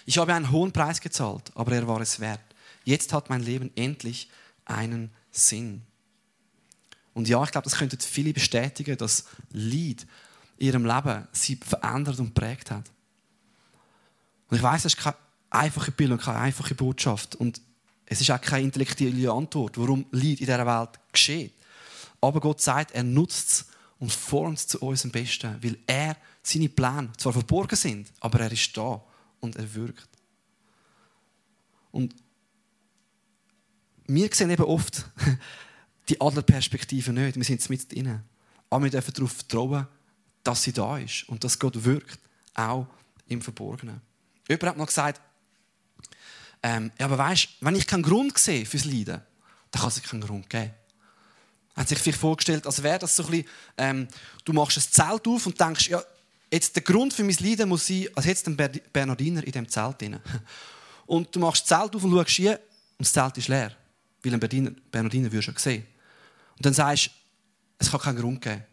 Ich 0.08 0.18
habe 0.18 0.34
einen 0.34 0.50
hohen 0.50 0.72
Preis 0.72 1.00
gezahlt, 1.00 1.52
aber 1.54 1.74
er 1.74 1.88
war 1.88 2.02
es 2.02 2.20
wert. 2.20 2.42
Jetzt 2.84 3.14
hat 3.14 3.30
mein 3.30 3.44
Leben 3.44 3.70
endlich 3.76 4.28
einen 4.66 5.12
Sinn. 5.30 5.84
Und 7.16 7.30
ja, 7.30 7.42
ich 7.44 7.52
glaube, 7.52 7.64
das 7.64 7.78
könnten 7.78 7.98
viele 7.98 8.34
bestätigen, 8.34 8.98
dass 8.98 9.26
Lied 9.52 10.06
in 10.58 10.68
ihrem 10.68 10.86
Leben 10.86 11.28
sie 11.32 11.56
verändert 11.56 12.20
und 12.20 12.34
prägt 12.34 12.70
hat. 12.72 12.92
Und 14.50 14.58
ich 14.58 14.62
weiß, 14.62 14.84
das 14.84 14.94
ist 14.94 15.02
keine 15.02 15.16
einfache 15.50 15.92
Bild 15.92 16.12
und 16.12 16.22
keine 16.22 16.40
einfache 16.40 16.76
Botschaft. 16.76 17.36
Und 17.36 17.62
es 18.06 18.20
ist 18.20 18.30
auch 18.30 18.42
keine 18.42 18.66
intellektuelle 18.66 19.32
Antwort, 19.32 19.78
warum 19.78 20.06
Leid 20.12 20.24
in 20.24 20.36
dieser 20.36 20.66
Welt 20.66 20.90
geschieht. 21.12 21.54
Aber 22.20 22.42
Gott 22.42 22.62
sagt, 22.62 22.92
er 22.92 23.04
nutzt 23.04 23.50
es 23.50 23.66
und 23.98 24.12
formt 24.12 24.58
es 24.58 24.68
zu 24.68 24.82
unserem 24.82 25.12
Besten, 25.12 25.58
weil 25.64 25.78
er 25.88 26.18
seine 26.44 26.68
Pläne 26.70 27.12
zwar 27.18 27.32
verborgen 27.32 27.78
sind, 27.78 28.12
aber 28.20 28.42
er 28.42 28.52
ist 28.52 28.76
da 28.76 29.02
und 29.40 29.56
er 29.56 29.74
wirkt. 29.74 30.10
Und 31.92 32.14
wir 34.06 34.30
sehen 34.34 34.50
eben 34.50 34.66
oft 34.66 35.06
die 36.10 36.20
Adlerperspektive 36.20 37.12
nicht. 37.14 37.36
Wir 37.36 37.44
sind 37.44 37.70
mit 37.70 37.92
drin. 37.92 38.22
Aber 38.70 38.84
wir 38.84 38.92
dürfen 38.92 39.14
darauf 39.14 39.32
vertrauen, 39.32 39.88
dass 40.44 40.64
sie 40.64 40.74
da 40.74 40.98
ist 40.98 41.28
und 41.28 41.44
dass 41.44 41.60
Gott 41.60 41.84
wirkt, 41.84 42.20
auch 42.54 42.88
im 43.28 43.42
Verborgenen. 43.42 44.02
Jemand 44.48 44.64
hat 44.64 44.78
mal 44.78 44.86
gesagt, 44.86 45.22
ähm, 46.64 46.92
ja, 46.98 47.06
aber 47.06 47.18
weißt, 47.18 47.50
wenn 47.62 47.76
ich 47.76 47.86
keinen 47.86 48.04
Grund 48.04 48.38
sehe 48.38 48.66
fürs 48.66 48.86
Leiden, 48.86 49.22
dann 49.72 49.82
kann 49.82 49.90
es 49.90 50.02
keinen 50.02 50.22
Grund 50.22 50.50
geben. 50.50 50.72
Hat 51.76 51.90
sich 51.90 52.00
vielleicht 52.00 52.20
vorgestellt, 52.20 52.66
als 52.66 52.82
wäre 52.82 53.00
das 53.00 53.16
so 53.16 53.24
ein 53.26 53.32
bisschen, 53.32 53.48
ähm, 53.78 54.08
du 54.46 54.54
machst 54.54 54.78
ein 54.78 54.82
Zelt 54.82 55.28
auf 55.28 55.46
und 55.46 55.60
denkst, 55.60 55.90
ja, 55.90 56.02
jetzt 56.52 56.76
der 56.76 56.84
Grund 56.84 57.14
für 57.14 57.24
mein 57.24 57.36
Leiden 57.40 57.70
muss 57.70 57.88
sein, 57.88 58.08
als 58.16 58.26
es 58.26 58.46
einen 58.46 58.56
Bernardiner 58.56 59.44
in 59.44 59.52
diesem 59.52 59.68
Zelt 59.68 60.02
drin. 60.02 60.20
Und 61.06 61.36
du 61.36 61.40
machst 61.40 61.70
das 61.70 61.80
Zelt 61.80 61.96
auf 61.96 62.04
und 62.04 62.12
schaust 62.12 62.30
hier 62.30 62.54
und 62.98 63.06
das 63.06 63.14
Zelt 63.14 63.38
ist 63.38 63.48
leer. 63.48 63.76
Weil 64.24 64.34
ein 64.34 64.40
Bernardiner, 64.40 64.72
Bernardiner 64.90 65.30
du 65.30 65.40
ja 65.40 65.54
sehen. 65.56 65.86
Und 66.58 66.66
dann 66.66 66.74
sagst 66.74 67.08
du, 67.08 67.12
es 67.80 67.92
kann 67.92 68.00
keinen 68.00 68.20
Grund 68.20 68.42
geben. 68.42 68.64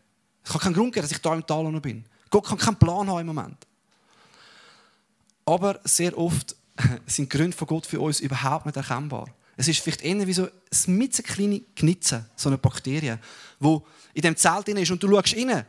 Es 0.45 0.51
kann 0.51 0.61
keinen 0.61 0.75
Grund 0.75 0.93
geben, 0.93 1.05
dass 1.05 1.13
ich 1.13 1.23
da 1.23 1.35
im 1.35 1.47
Tal 1.47 1.65
noch 1.65 1.81
bin. 1.81 2.05
Gott 2.31 2.47
kann 2.47 2.59
keinen 2.59 2.77
Plan 2.77 3.09
haben 3.09 3.21
im 3.21 3.27
Moment. 3.27 3.67
Aber 5.45 5.81
sehr 5.85 6.17
oft 6.17 6.57
sind 7.07 7.33
die 7.33 7.37
Gründe 7.37 7.57
von 7.57 7.67
Gott 7.67 7.87
für 7.87 8.01
uns 8.01 8.21
überhaupt 8.21 8.67
nicht 8.67 8.77
erkennbar. 8.77 9.29
Es 9.57 9.69
ist 9.69 9.81
vielleicht 9.81 10.03
eher 10.03 10.27
wie 10.27 10.33
so 10.33 10.49
ein 10.89 11.09
kleine 11.11 11.61
Knitze, 11.77 12.25
so 12.37 12.49
eine 12.49 12.59
Bakterie, 12.59 13.17
wo 13.61 13.87
in 14.15 14.23
dem 14.23 14.37
Zelt 14.37 14.67
drin 14.67 14.79
ist 14.79 14.91
und 14.91 15.03
du 15.03 15.09
schaust 15.09 15.37
rein 15.37 15.65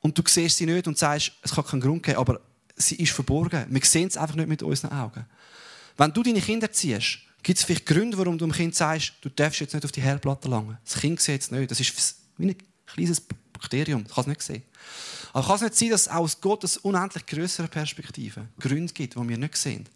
und 0.00 0.18
du 0.18 0.22
siehst 0.26 0.56
sie 0.56 0.66
nicht 0.66 0.86
und 0.86 0.98
sagst, 0.98 1.32
es 1.42 1.54
kann 1.54 1.64
keinen 1.64 1.80
Grund 1.80 2.02
geben, 2.02 2.18
aber 2.18 2.40
sie 2.76 2.96
ist 2.96 3.12
verborgen. 3.12 3.66
Wir 3.68 3.84
sehen 3.84 4.08
es 4.08 4.16
einfach 4.16 4.34
nicht 4.34 4.48
mit 4.48 4.62
unseren 4.62 4.92
Augen. 4.92 5.24
Wenn 5.96 6.12
du 6.12 6.22
deine 6.22 6.40
Kinder 6.40 6.70
ziehst, 6.70 7.18
gibt 7.42 7.58
es 7.58 7.64
vielleicht 7.64 7.86
Gründe, 7.86 8.18
warum 8.18 8.38
du 8.38 8.46
dem 8.46 8.52
Kind 8.52 8.74
sagst, 8.74 9.14
du 9.20 9.28
darfst 9.28 9.60
jetzt 9.60 9.74
nicht 9.74 9.84
auf 9.84 9.92
die 9.92 10.02
Herdplatte 10.02 10.48
langen. 10.48 10.78
Das 10.84 11.00
Kind 11.00 11.20
sieht 11.20 11.42
es 11.42 11.50
nicht. 11.50 11.70
Das 11.70 11.80
ist 11.80 12.16
wie 12.36 12.48
ein 12.48 12.56
kleines 12.86 13.20
Bakterium. 13.20 14.04
Das 14.04 14.14
kann 14.14 14.22
es 14.22 14.28
nicht 14.28 14.42
sehen. 14.42 14.62
Aber 15.32 15.46
kann 15.46 15.56
es 15.56 15.62
nicht 15.62 15.74
sein, 15.76 15.90
dass 15.90 16.02
es 16.02 16.08
aus 16.08 16.40
Gottes 16.40 16.76
unendlich 16.78 17.26
größeren 17.26 17.70
Perspektive 17.70 18.48
Gründe 18.58 18.92
gibt, 18.92 19.14
die 19.14 19.28
wir 19.28 19.38
nicht 19.38 19.56
sehen, 19.56 19.88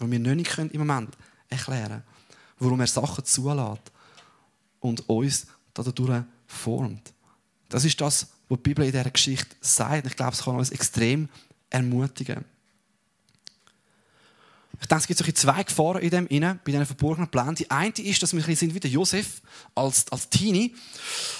die 0.00 0.10
wir 0.10 0.18
nicht 0.18 0.58
im 0.58 0.78
Moment 0.78 1.16
erklären 1.48 1.88
können, 1.88 2.02
warum 2.58 2.80
er 2.80 2.86
Sachen 2.86 3.24
zulässt 3.24 3.92
und 4.80 5.08
uns 5.08 5.46
dadurch 5.74 6.24
formt. 6.46 7.12
Das 7.68 7.84
ist 7.84 8.00
das, 8.00 8.28
was 8.48 8.58
die 8.58 8.62
Bibel 8.62 8.84
in 8.84 8.92
dieser 8.92 9.10
Geschichte 9.10 9.56
sagt. 9.60 10.06
Ich 10.06 10.16
glaube, 10.16 10.32
es 10.32 10.42
kann 10.42 10.56
uns 10.56 10.70
extrem 10.70 11.28
ermutigen. 11.70 12.44
Ich 14.82 14.88
denke, 14.88 15.02
es 15.02 15.06
gibt 15.06 15.18
solche 15.18 15.34
zwei 15.34 15.62
Gefahren 15.62 16.02
in 16.02 16.10
dem 16.10 16.26
inne, 16.26 16.58
bei 16.64 16.72
diesen 16.72 16.86
verborgenen 16.86 17.30
Plänen. 17.30 17.54
Die 17.54 17.70
eine 17.70 17.92
ist, 17.98 18.22
dass 18.22 18.34
wir 18.34 18.42
sind 18.56 18.74
wie 18.74 18.80
der 18.80 18.90
Josef 18.90 19.40
als, 19.74 20.10
als 20.10 20.28
Teenie 20.28 20.74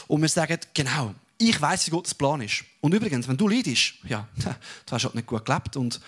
und 0.06 0.22
wir 0.22 0.28
sagen, 0.28 0.58
genau, 0.72 1.14
ich 1.38 1.60
weiß, 1.60 1.86
wie 1.86 1.90
Gottes 1.90 2.14
Plan 2.14 2.40
ist. 2.40 2.64
Und 2.80 2.94
übrigens, 2.94 3.26
wenn 3.26 3.36
du 3.36 3.48
leidest, 3.48 3.94
ja, 4.04 4.28
du 4.36 4.92
hast 4.92 5.04
halt 5.04 5.14
nicht 5.16 5.26
gut 5.26 5.44
gelebt 5.44 5.76
und 5.76 6.00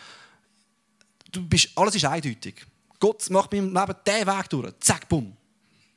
du 1.32 1.46
bist, 1.46 1.70
alles 1.74 1.96
ist 1.96 2.04
eindeutig. 2.04 2.64
Gott 3.00 3.28
macht 3.30 3.50
mir 3.50 3.58
im 3.58 3.74
Leben 3.74 3.94
diesen 4.06 4.26
Weg 4.26 4.48
durch. 4.50 4.72
Zack, 4.78 5.08
bumm. 5.08 5.36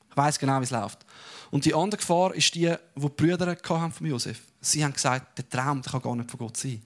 Ich 0.10 0.18
weiß 0.18 0.40
genau, 0.40 0.60
wie 0.60 0.64
es 0.64 0.72
läuft. 0.72 1.06
Und 1.52 1.64
die 1.64 1.74
andere 1.74 2.00
Gefahr 2.00 2.34
ist 2.34 2.54
die, 2.56 2.62
die 2.96 3.02
die 3.02 3.10
Brüder 3.10 3.56
von 3.64 4.08
Josef 4.08 4.42
Sie 4.60 4.84
haben 4.84 4.94
gesagt, 4.94 5.38
der 5.38 5.48
Traum 5.48 5.82
der 5.82 5.92
kann 5.92 6.02
gar 6.02 6.16
nicht 6.16 6.30
von 6.32 6.40
Gott 6.40 6.58
sein. 6.58 6.82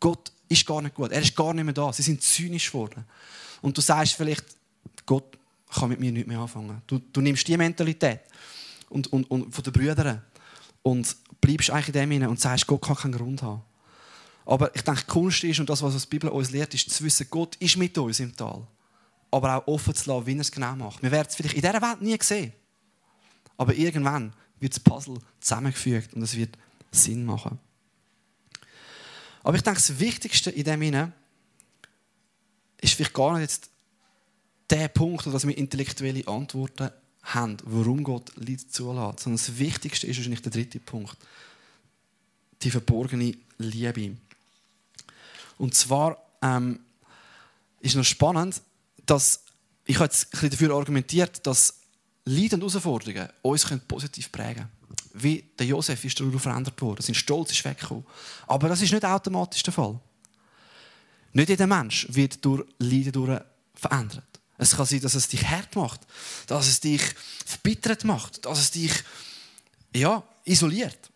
Gott 0.00 0.32
ist 0.48 0.66
gar 0.66 0.82
nicht 0.82 0.94
gut. 0.94 1.12
Er 1.12 1.20
ist 1.20 1.36
gar 1.36 1.54
nicht 1.54 1.64
mehr 1.64 1.74
da. 1.74 1.92
Sie 1.92 2.02
sind 2.02 2.22
zynisch 2.22 2.72
geworden. 2.72 3.04
Und 3.64 3.78
du 3.78 3.80
sagst 3.80 4.12
vielleicht, 4.12 4.44
Gott 5.06 5.38
kann 5.72 5.88
mit 5.88 5.98
mir 5.98 6.12
nicht 6.12 6.26
mehr 6.26 6.38
anfangen. 6.38 6.82
Du, 6.86 6.98
du 6.98 7.22
nimmst 7.22 7.48
die 7.48 7.56
Mentalität 7.56 8.20
und, 8.90 9.10
und, 9.10 9.24
und 9.30 9.54
von 9.54 9.64
den 9.64 9.72
Brüdern 9.72 10.22
und 10.82 11.16
bleibst 11.40 11.70
eigentlich 11.70 11.88
in 11.88 11.92
dem 11.94 12.10
hinein 12.10 12.28
und 12.28 12.38
sagst, 12.38 12.66
Gott 12.66 12.82
kann 12.82 12.94
keinen 12.94 13.12
Grund 13.12 13.40
haben. 13.40 13.62
Aber 14.44 14.76
ich 14.76 14.82
denke, 14.82 15.00
die 15.00 15.06
Kunst 15.06 15.44
ist, 15.44 15.60
und 15.60 15.70
das, 15.70 15.80
was 15.80 15.98
die 15.98 16.08
Bibel 16.08 16.28
uns 16.28 16.50
lehrt, 16.50 16.74
ist 16.74 16.90
zu 16.90 17.04
wissen, 17.04 17.26
Gott 17.30 17.56
ist 17.56 17.78
mit 17.78 17.96
uns 17.96 18.20
im 18.20 18.36
Tal. 18.36 18.66
Aber 19.30 19.56
auch 19.56 19.66
offen 19.66 19.94
zu 19.94 20.10
lassen, 20.10 20.26
wie 20.26 20.34
er 20.34 20.40
es 20.40 20.52
genau 20.52 20.76
macht. 20.76 21.02
Wir 21.02 21.10
werden 21.10 21.28
es 21.30 21.34
vielleicht 21.34 21.54
in 21.54 21.62
dieser 21.62 21.80
Welt 21.80 22.02
nie 22.02 22.18
sehen. 22.20 22.52
Aber 23.56 23.74
irgendwann 23.74 24.34
wird 24.60 24.74
das 24.74 24.80
Puzzle 24.80 25.16
zusammengefügt 25.40 26.12
und 26.12 26.20
es 26.20 26.36
wird 26.36 26.58
Sinn 26.90 27.24
machen. 27.24 27.58
Aber 29.42 29.56
ich 29.56 29.62
denke, 29.62 29.80
das 29.80 29.98
Wichtigste 29.98 30.50
in 30.50 30.64
dem 30.64 30.80
Sinne 30.82 31.12
ist 32.80 32.94
vielleicht 32.94 33.14
gar 33.14 33.32
nicht 33.34 33.42
jetzt 33.42 33.70
der 34.70 34.88
Punkt, 34.88 35.26
dass 35.26 35.46
wir 35.46 35.56
intellektuelle 35.56 36.26
Antworten 36.26 36.90
haben, 37.22 37.56
warum 37.64 38.04
Gott 38.04 38.32
Leid 38.36 38.60
zulässt. 38.60 39.20
Sondern 39.20 39.38
das 39.38 39.58
Wichtigste 39.58 40.06
ist 40.06 40.16
wahrscheinlich 40.16 40.42
der 40.42 40.52
dritte 40.52 40.80
Punkt. 40.80 41.16
Die 42.62 42.70
verborgene 42.70 43.34
Liebe. 43.58 44.16
Und 45.58 45.74
zwar 45.74 46.18
ähm, 46.42 46.80
ist 47.80 47.94
noch 47.94 48.04
spannend, 48.04 48.60
dass 49.06 49.40
ich 49.86 49.96
habe 49.96 50.06
jetzt 50.06 50.26
ein 50.26 50.30
bisschen 50.30 50.50
dafür 50.50 50.74
argumentiert, 50.74 51.46
dass 51.46 51.80
Leid 52.24 52.54
und 52.54 52.60
Herausforderungen 52.60 53.28
uns 53.42 53.66
positiv 53.86 54.32
prägen 54.32 54.54
können. 54.54 54.70
Wie 55.12 55.44
der 55.58 55.66
Josef 55.66 56.04
ist 56.04 56.18
darüber 56.18 56.40
verändert 56.40 56.80
worden. 56.80 57.02
Sein 57.02 57.14
Stolz 57.14 57.52
ist 57.52 57.64
weggekommen. 57.64 58.04
Aber 58.46 58.68
das 58.68 58.82
ist 58.82 58.92
nicht 58.92 59.04
automatisch 59.04 59.62
der 59.62 59.72
Fall. 59.72 60.00
Nicht 61.34 61.48
jeder 61.50 61.66
Mensch 61.66 62.06
wird 62.10 62.42
durch 62.44 62.64
Leiden 62.78 63.12
durch 63.12 63.40
verändert. 63.74 64.24
Es 64.56 64.76
kann 64.76 64.86
sein, 64.86 65.00
dass 65.00 65.14
es 65.14 65.28
dich 65.28 65.44
hart 65.46 65.74
macht, 65.74 66.00
dass 66.46 66.68
es 66.68 66.80
dich 66.80 67.02
verbittert 67.44 68.04
macht, 68.04 68.46
dass 68.46 68.60
es 68.60 68.70
dich 68.70 68.92
ja, 69.94 70.22
isoliert. 70.44 71.10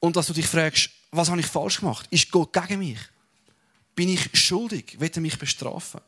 Und 0.00 0.16
dass 0.16 0.26
du 0.26 0.32
dich 0.32 0.46
fragst, 0.46 0.90
was 1.12 1.30
habe 1.30 1.40
ich 1.40 1.46
falsch 1.46 1.80
gemacht? 1.80 2.06
Ist 2.10 2.30
Gott 2.30 2.52
gegen 2.52 2.80
mich? 2.80 2.98
Bin 3.94 4.08
ich 4.08 4.28
schuldig? 4.34 4.98
Wird 4.98 5.16
er 5.16 5.22
mich 5.22 5.38
bestrafen? 5.38 6.00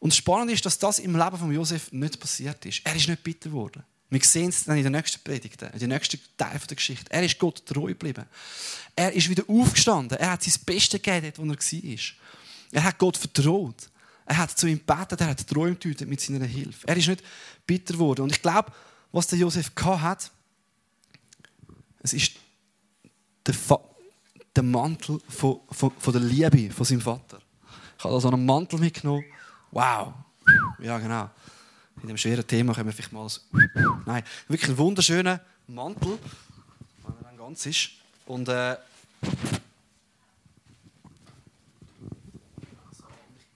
Und 0.00 0.14
spannend 0.14 0.50
ist, 0.50 0.64
dass 0.66 0.78
das 0.78 0.98
im 0.98 1.16
Leben 1.16 1.38
von 1.38 1.52
Josef 1.52 1.92
nicht 1.92 2.18
passiert 2.20 2.64
ist. 2.66 2.80
Er 2.84 2.94
ist 2.94 3.08
nicht 3.08 3.22
bitter 3.22 3.50
geworden. 3.50 3.84
Wir 4.10 4.20
sehen 4.24 4.48
es 4.48 4.64
dann 4.64 4.76
in 4.76 4.82
den 4.82 4.92
nächsten 4.92 5.22
Predigten, 5.22 5.70
in 5.72 5.78
den 5.78 5.88
nächsten 5.88 6.18
Teil 6.36 6.58
der 6.58 6.76
Geschichte. 6.76 7.10
Er 7.10 7.22
ist 7.22 7.38
Gott 7.38 7.64
treu 7.64 7.88
geblieben. 7.88 8.26
Er 8.96 9.12
ist 9.12 9.28
wieder 9.28 9.44
aufgestanden. 9.46 10.18
Er 10.18 10.32
hat 10.32 10.42
sein 10.42 10.54
Bestes 10.66 11.00
gegeben, 11.00 11.32
wo 11.36 11.44
er 11.44 11.50
war. 11.50 11.98
Er 12.72 12.84
hat 12.84 12.98
Gott 12.98 13.16
vertraut. 13.16 13.88
Er 14.26 14.36
hat 14.36 14.56
zu 14.56 14.66
ihm 14.66 14.78
gebetet, 14.78 15.20
er 15.20 15.28
hat 15.28 15.38
geträumt 15.38 15.84
mit 16.06 16.20
seiner 16.20 16.44
Hilfe. 16.44 16.86
Er 16.86 16.96
ist 16.96 17.08
nicht 17.08 17.22
bitter 17.66 17.94
geworden. 17.94 18.22
Und 18.22 18.32
ich 18.32 18.42
glaube, 18.42 18.72
was 19.12 19.26
der 19.26 19.38
Josef 19.38 19.72
hat, 19.84 20.30
es 22.02 22.12
ist 22.12 22.32
der, 23.46 23.54
der 24.54 24.62
Mantel 24.62 25.20
von, 25.28 25.60
von, 25.70 25.92
von, 25.98 26.12
der 26.12 26.22
Liebe 26.22 26.72
von 26.72 26.84
seinem 26.84 27.00
Vater. 27.00 27.40
Ich 27.98 28.04
habe 28.04 28.14
da 28.14 28.20
so 28.20 28.30
einen 28.30 28.44
Mantel 28.44 28.78
mitgenommen. 28.78 29.24
Wow. 29.72 30.14
Ja, 30.80 30.98
genau. 30.98 31.30
In 32.02 32.08
dem 32.08 32.16
schweren 32.16 32.46
Thema 32.46 32.74
können 32.74 32.86
wir 32.86 32.92
vielleicht 32.92 33.12
mal 33.12 33.22
als 33.22 33.46
Nein, 34.06 34.22
wirklich 34.48 34.70
ein 34.70 34.78
wunderschöner 34.78 35.40
Mantel, 35.66 36.18
wenn 37.02 37.14
er 37.16 37.24
dann 37.24 37.36
ganz 37.36 37.66
ist. 37.66 37.90
Und 38.26 38.48
äh, 38.48 38.76
ich 39.22 39.30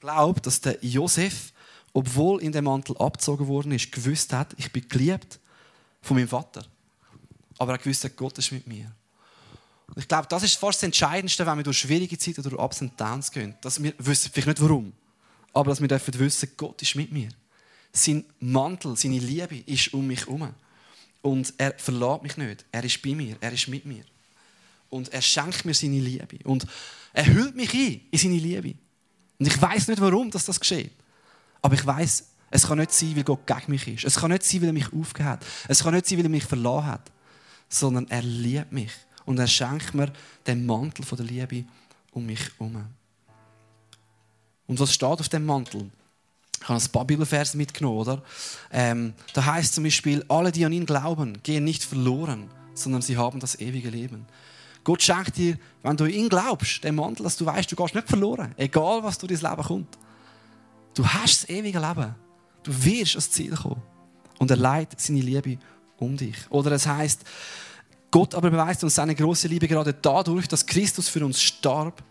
glaube, 0.01 0.41
dass 0.41 0.61
der 0.61 0.85
Josef, 0.85 1.53
obwohl 1.93 2.43
in 2.43 2.53
dem 2.53 2.65
Mantel 2.65 2.97
abgezogen 2.99 3.47
worden 3.47 3.73
ist, 3.73 3.93
gewusst 3.93 4.33
hat, 4.33 4.55
ich 4.59 4.73
bin 4.73 4.89
geliebt 4.89 5.39
von 6.03 6.17
meinem 6.17 6.29
Vater. 6.29 6.65
Aber 7.59 7.73
er 7.73 7.79
gewusst 7.79 8.05
hat, 8.05 8.17
Gott 8.17 8.37
ist 8.39 8.53
mit 8.53 8.67
mir. 8.67 8.91
Und 9.89 9.99
ich 9.99 10.09
glaube, 10.09 10.27
das 10.29 10.43
ist 10.43 10.57
fast 10.57 10.79
das 10.79 10.85
Entscheidendste, 10.85 11.47
wenn 11.47 11.57
wir 11.57 11.65
durch 11.65 11.79
schwierige 11.79 12.19
Zeiten 12.19 12.45
oder 12.45 12.63
Ups 12.63 12.81
und 12.81 12.99
Downs 13.01 13.31
gehen. 13.31 13.55
Dass 13.61 13.83
wir 13.83 13.95
wissen, 13.99 14.31
vielleicht 14.33 14.49
nicht 14.49 14.63
warum, 14.63 14.93
aber 15.53 15.71
dass 15.71 15.81
wir 15.81 15.89
dürfen 15.89 16.19
wissen, 16.19 16.51
Gott 16.57 16.81
ist 16.83 16.95
mit 16.95 17.13
mir. 17.13 17.29
Sein 17.97 18.25
Mantel, 18.41 18.97
seine 18.97 19.19
Liebe 19.19 19.59
ist 19.67 19.95
um 19.95 20.07
mich 20.07 20.27
herum. 20.27 20.53
Und 21.23 21.55
er 21.57 21.73
verlässt 21.79 22.23
mich 22.23 22.37
nicht. 22.37 22.67
Er 22.73 22.85
ist 22.85 23.01
bei 23.01 23.15
mir, 23.15 23.37
er 23.41 23.53
ist 23.53 23.69
mit 23.69 23.87
mir. 23.87 24.05
Und 24.91 25.13
er 25.13 25.23
schenkt 25.23 25.65
mir 25.65 25.75
seine 25.75 26.01
Liebe. 26.01 26.39
Und 26.45 26.67
er 27.13 27.27
hüllt 27.27 27.55
mich 27.55 27.73
ein 27.73 28.01
in 28.11 28.19
seine 28.19 28.37
Liebe. 28.37 28.75
Und 29.39 29.47
ich 29.47 29.63
weiß 29.63 29.89
nicht, 29.89 30.01
warum 30.01 30.31
dass 30.31 30.45
das 30.45 30.59
geschieht. 30.59 30.93
Aber 31.63 31.75
ich 31.75 31.87
weiß, 31.87 32.25
es 32.51 32.67
kann 32.67 32.79
nicht 32.79 32.93
sein, 32.93 33.17
weil 33.17 33.25
Gott 33.25 33.47
gegen 33.47 33.73
mich 33.73 33.87
ist. 33.89 34.05
Es 34.05 34.17
kann 34.17 34.31
nicht 34.31 34.43
sein, 34.43 34.61
weil 34.61 34.69
er 34.69 34.73
mich 34.73 34.93
aufgehört 34.93 35.41
hat. 35.41 35.47
Es 35.69 35.83
kann 35.83 35.95
nicht 35.95 36.07
sein, 36.07 36.19
weil 36.19 36.27
er 36.27 36.31
mich 36.31 36.45
verloren 36.45 36.87
hat. 36.87 37.11
Sondern 37.69 38.07
er 38.09 38.23
liebt 38.23 38.73
mich. 38.73 38.93
Und 39.25 39.39
er 39.39 39.47
schenkt 39.47 39.95
mir 39.95 40.13
den 40.47 40.67
Mantel 40.67 41.05
der 41.05 41.25
Liebe 41.25 41.65
um 42.13 42.27
mich 42.27 42.41
herum. 42.59 42.85
Und 44.67 44.79
was 44.81 44.93
steht 44.93 45.09
auf 45.09 45.29
dem 45.29 45.47
Mantel? 45.47 45.91
Ich 46.61 46.69
habe 46.69 46.81
ein 46.81 46.89
paar 46.91 47.05
Bibelverse 47.05 47.57
mitgenommen, 47.57 47.99
oder? 47.99 48.23
Ähm, 48.73 49.15
da 49.35 49.45
heißt 49.45 49.75
zum 49.75 49.85
Beispiel, 49.85 50.25
alle, 50.29 50.51
die 50.51 50.65
an 50.65 50.73
ihn 50.73 50.87
glauben, 50.87 51.43
gehen 51.43 51.65
nicht 51.65 51.85
verloren, 51.85 52.49
sondern 52.75 53.03
sie 53.03 53.17
haben 53.17 53.41
das 53.41 53.59
ewige 53.61 53.91
Leben. 53.91 54.27
Gott 54.83 55.03
schenkt 55.03 55.37
dir, 55.37 55.59
wenn 55.83 55.97
du 55.97 56.07
ihn 56.07 56.29
glaubst, 56.29 56.85
den 56.85 56.95
Mantel, 56.95 57.25
dass 57.25 57.37
du 57.37 57.47
weißt, 57.47 57.71
du 57.73 57.77
gehst 57.77 57.95
nicht 57.95 58.09
verloren, 58.09 58.55
egal 58.57 59.03
was 59.03 59.19
durch 59.19 59.39
dein 59.41 59.51
Leben 59.51 59.63
kommt. 59.63 59.99
Du 60.95 61.07
hast 61.07 61.43
das 61.43 61.49
ewige 61.49 61.79
Leben. 61.79 62.15
Du 62.63 62.85
wirst 62.85 63.13
ans 63.13 63.31
Ziel 63.31 63.55
kommen. 63.55 63.83
Und 64.39 64.51
er 64.51 64.57
leitet 64.57 65.01
seine 65.01 65.21
Liebe 65.21 65.59
um 65.99 66.17
dich. 66.17 66.37
Oder 66.51 66.73
es 66.73 66.87
heißt, 66.87 67.25
Gott 68.11 68.35
aber 68.35 68.51
beweist 68.51 68.85
uns 68.85 68.95
seine 68.95 69.15
große 69.15 69.49
Liebe 69.49 69.67
gerade 69.67 69.93
dadurch, 69.93 70.47
dass 70.47 70.65
Christus 70.65 71.09
für 71.09 71.25
uns 71.25 71.43
starb, 71.43 72.03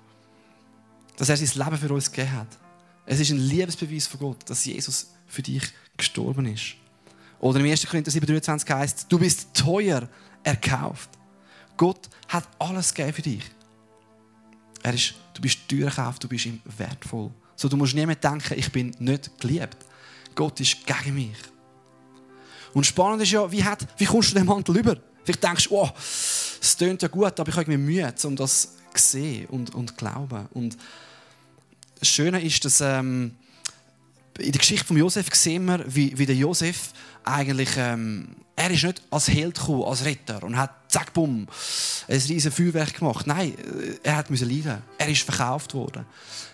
dass 1.16 1.30
er 1.30 1.38
sein 1.38 1.64
Leben 1.64 1.78
für 1.78 1.94
uns 1.94 2.12
gegeben 2.12 2.34
hat. 2.34 2.48
Es 3.06 3.20
ist 3.20 3.32
ein 3.32 3.38
Liebesbeweis 3.38 4.08
von 4.08 4.20
Gott, 4.20 4.50
dass 4.50 4.66
Jesus 4.66 5.12
für 5.28 5.42
dich 5.42 5.64
gestorben 5.98 6.46
ist. 6.46 6.76
Oder 7.40 7.60
im 7.60 7.66
1. 7.66 7.86
Korinther 7.86 8.12
7,23 8.12 8.74
heißt 8.74 9.06
du 9.10 9.20
bist 9.20 9.54
teuer 9.54 10.08
erkauft. 10.44 11.10
Gott 11.76 12.10
hat 12.30 12.48
alles 12.60 12.94
gegeben 12.94 13.14
für 13.14 13.22
dich. 13.22 13.44
Er 14.82 14.94
ist, 14.94 15.16
du 15.34 15.42
bist 15.42 15.60
teuer 15.68 15.86
erkauft, 15.86 16.24
du 16.24 16.28
bist 16.28 16.46
ihm 16.46 16.62
wertvoll. 16.78 17.32
So, 17.56 17.68
du 17.68 17.78
musst 17.78 17.96
niemand 17.96 18.24
denken, 18.24 18.58
ich 18.58 18.72
bin 18.72 18.96
nicht 19.00 19.40
geliebt. 19.40 19.78
Gott 20.36 20.60
ist 20.60 20.86
gegen 20.86 21.16
mich. 21.16 21.38
Und 22.74 22.86
spannend 22.86 23.22
ist 23.22 23.32
ja, 23.32 23.52
wie, 23.52 23.64
hat, 23.64 23.86
wie 23.98 24.06
kommst 24.06 24.32
du 24.32 24.36
den 24.36 24.46
Mantel 24.46 24.78
über? 24.78 24.98
Vielleicht 25.24 25.44
denkst 25.44 25.70
du, 25.70 25.78
oh, 25.78 25.90
es 25.96 26.76
tönt 26.78 27.02
ja 27.02 27.08
gut, 27.08 27.40
aber 27.40 27.50
ich 27.50 27.56
habe 27.56 27.72
irgendwie 27.72 27.78
Mühe, 27.78 28.14
um 28.24 28.36
das 28.36 28.76
zu 28.94 29.04
sehen 29.04 29.46
und, 29.48 29.74
und 29.76 29.98
glauben. 29.98 30.48
Und 30.54 30.78
das 32.00 32.10
Schöne 32.10 32.42
ist, 32.42 32.66
dass 32.66 32.82
ähm, 32.82 33.36
in 34.40 34.52
der 34.52 34.60
Geschichte 34.60 34.86
von 34.86 34.98
Josef 34.98 35.28
sehen 35.34 35.66
wir, 35.66 35.84
wie, 35.88 36.18
wie 36.18 36.26
der 36.26 36.36
Josef 36.36 36.92
eigentlich, 37.24 37.70
ähm, 37.78 38.36
er 38.56 38.72
ist 38.72 38.84
nicht 38.84 39.02
als 39.10 39.28
Held 39.28 39.58
gekommen, 39.58 39.84
als 39.84 40.06
Retter 40.06 40.44
und 40.44 40.58
hat 40.58 40.72
zack, 40.92 41.14
bumm, 41.14 41.48
ein 42.08 42.14
riesiges 42.14 42.54
Feuerwerk 42.54 43.00
gemacht. 43.00 43.28
Nein, 43.28 43.54
äh, 43.58 43.98
er 44.04 44.18
hat 44.18 44.30
müssen 44.30 44.50
leiden. 44.50 44.82
Er 44.98 45.08
ist 45.08 45.24
verkauft 45.24 45.74
worden. 45.74 46.06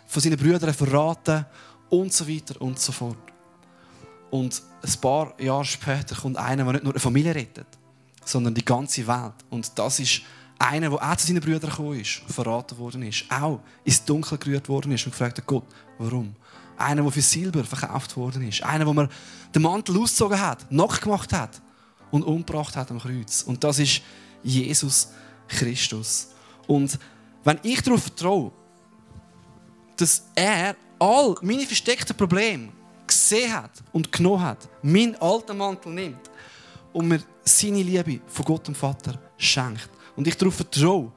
Von 0.08 0.21
seinen 0.21 0.38
Brüdern 0.38 0.73
verraten 0.73 1.45
und 1.89 2.13
so 2.13 2.28
weiter 2.28 2.62
und 2.62 2.80
so 2.80 2.91
fort. 2.91 3.17
Und 4.32 4.62
ein 4.84 5.02
paar 5.02 5.39
Jahre 5.41 5.65
später 5.65 6.15
kommt 6.15 6.38
einer, 6.38 6.63
der 6.63 6.73
nicht 6.73 6.84
nur 6.84 6.93
eine 6.93 6.99
Familie 6.99 7.34
rettet, 7.34 7.67
sondern 8.23 8.54
die 8.54 8.65
ganze 8.65 9.08
Welt. 9.08 9.34
Und 9.49 9.78
das 9.78 9.99
ist 9.99 10.21
einer, 10.60 10.89
der 10.89 11.02
auch 11.02 11.15
zu 11.15 11.28
seinen 11.28 11.39
Brüdern 11.39 11.69
gekommen 11.69 12.00
ist, 12.00 12.22
verraten 12.28 12.78
worden 12.78 13.02
ist, 13.04 13.26
auch 13.30 13.62
ins 13.86 14.04
Dunkel 14.04 14.38
gerührt 14.38 14.67
worden 14.67 14.91
ist 14.91 15.06
und 15.06 15.13
gefragt 15.13 15.38
hat, 15.38 15.48
Gott, 15.48 15.63
warum? 15.98 16.36
Einer, 16.78 17.02
der 17.02 17.12
für 17.12 17.22
Silber 17.22 17.63
verkauft 17.63 18.15
worden 18.17 18.48
ist. 18.48 18.62
Einer, 18.63 18.86
wo 18.86 18.93
man 18.93 19.10
den 19.56 19.62
Mantel 19.62 19.98
ausgezogen 19.98 20.39
hat, 20.39 20.69
nachgemacht 20.72 21.32
hat 21.34 21.62
und 22.12 22.24
umgebracht 22.24 22.76
hat 22.76 22.91
am 22.91 23.00
Kreuz. 23.00 23.41
Und 23.43 23.63
das 23.63 23.80
ist 23.80 24.02
Jesus 24.43 25.10
Christus. 25.48 26.30
Und 26.67 27.00
wenn 27.43 27.60
ich 27.63 27.82
darauf 27.82 28.04
vertraue, 28.04 28.52
dass 29.98 30.24
er 30.36 30.76
all 31.00 31.36
meine 31.41 31.65
versteckten 31.65 32.15
Probleme 32.15 32.69
gesehen 33.08 33.54
hat 33.54 33.72
und 33.91 34.12
genommen 34.12 34.43
hat, 34.43 34.69
meinen 34.82 35.15
alten 35.15 35.58
Mantel 35.58 35.93
nimmt 35.93 36.30
und 36.93 37.08
mir 37.08 37.22
seine 37.43 37.82
Liebe 37.82 38.22
von 38.28 38.45
Gott 38.45 38.67
und 38.67 38.78
Vater 38.78 39.19
schenkt, 39.38 39.89
und 40.19 40.27
ich 40.27 40.36
darauf 40.36 40.55
vertraue, 40.55 41.13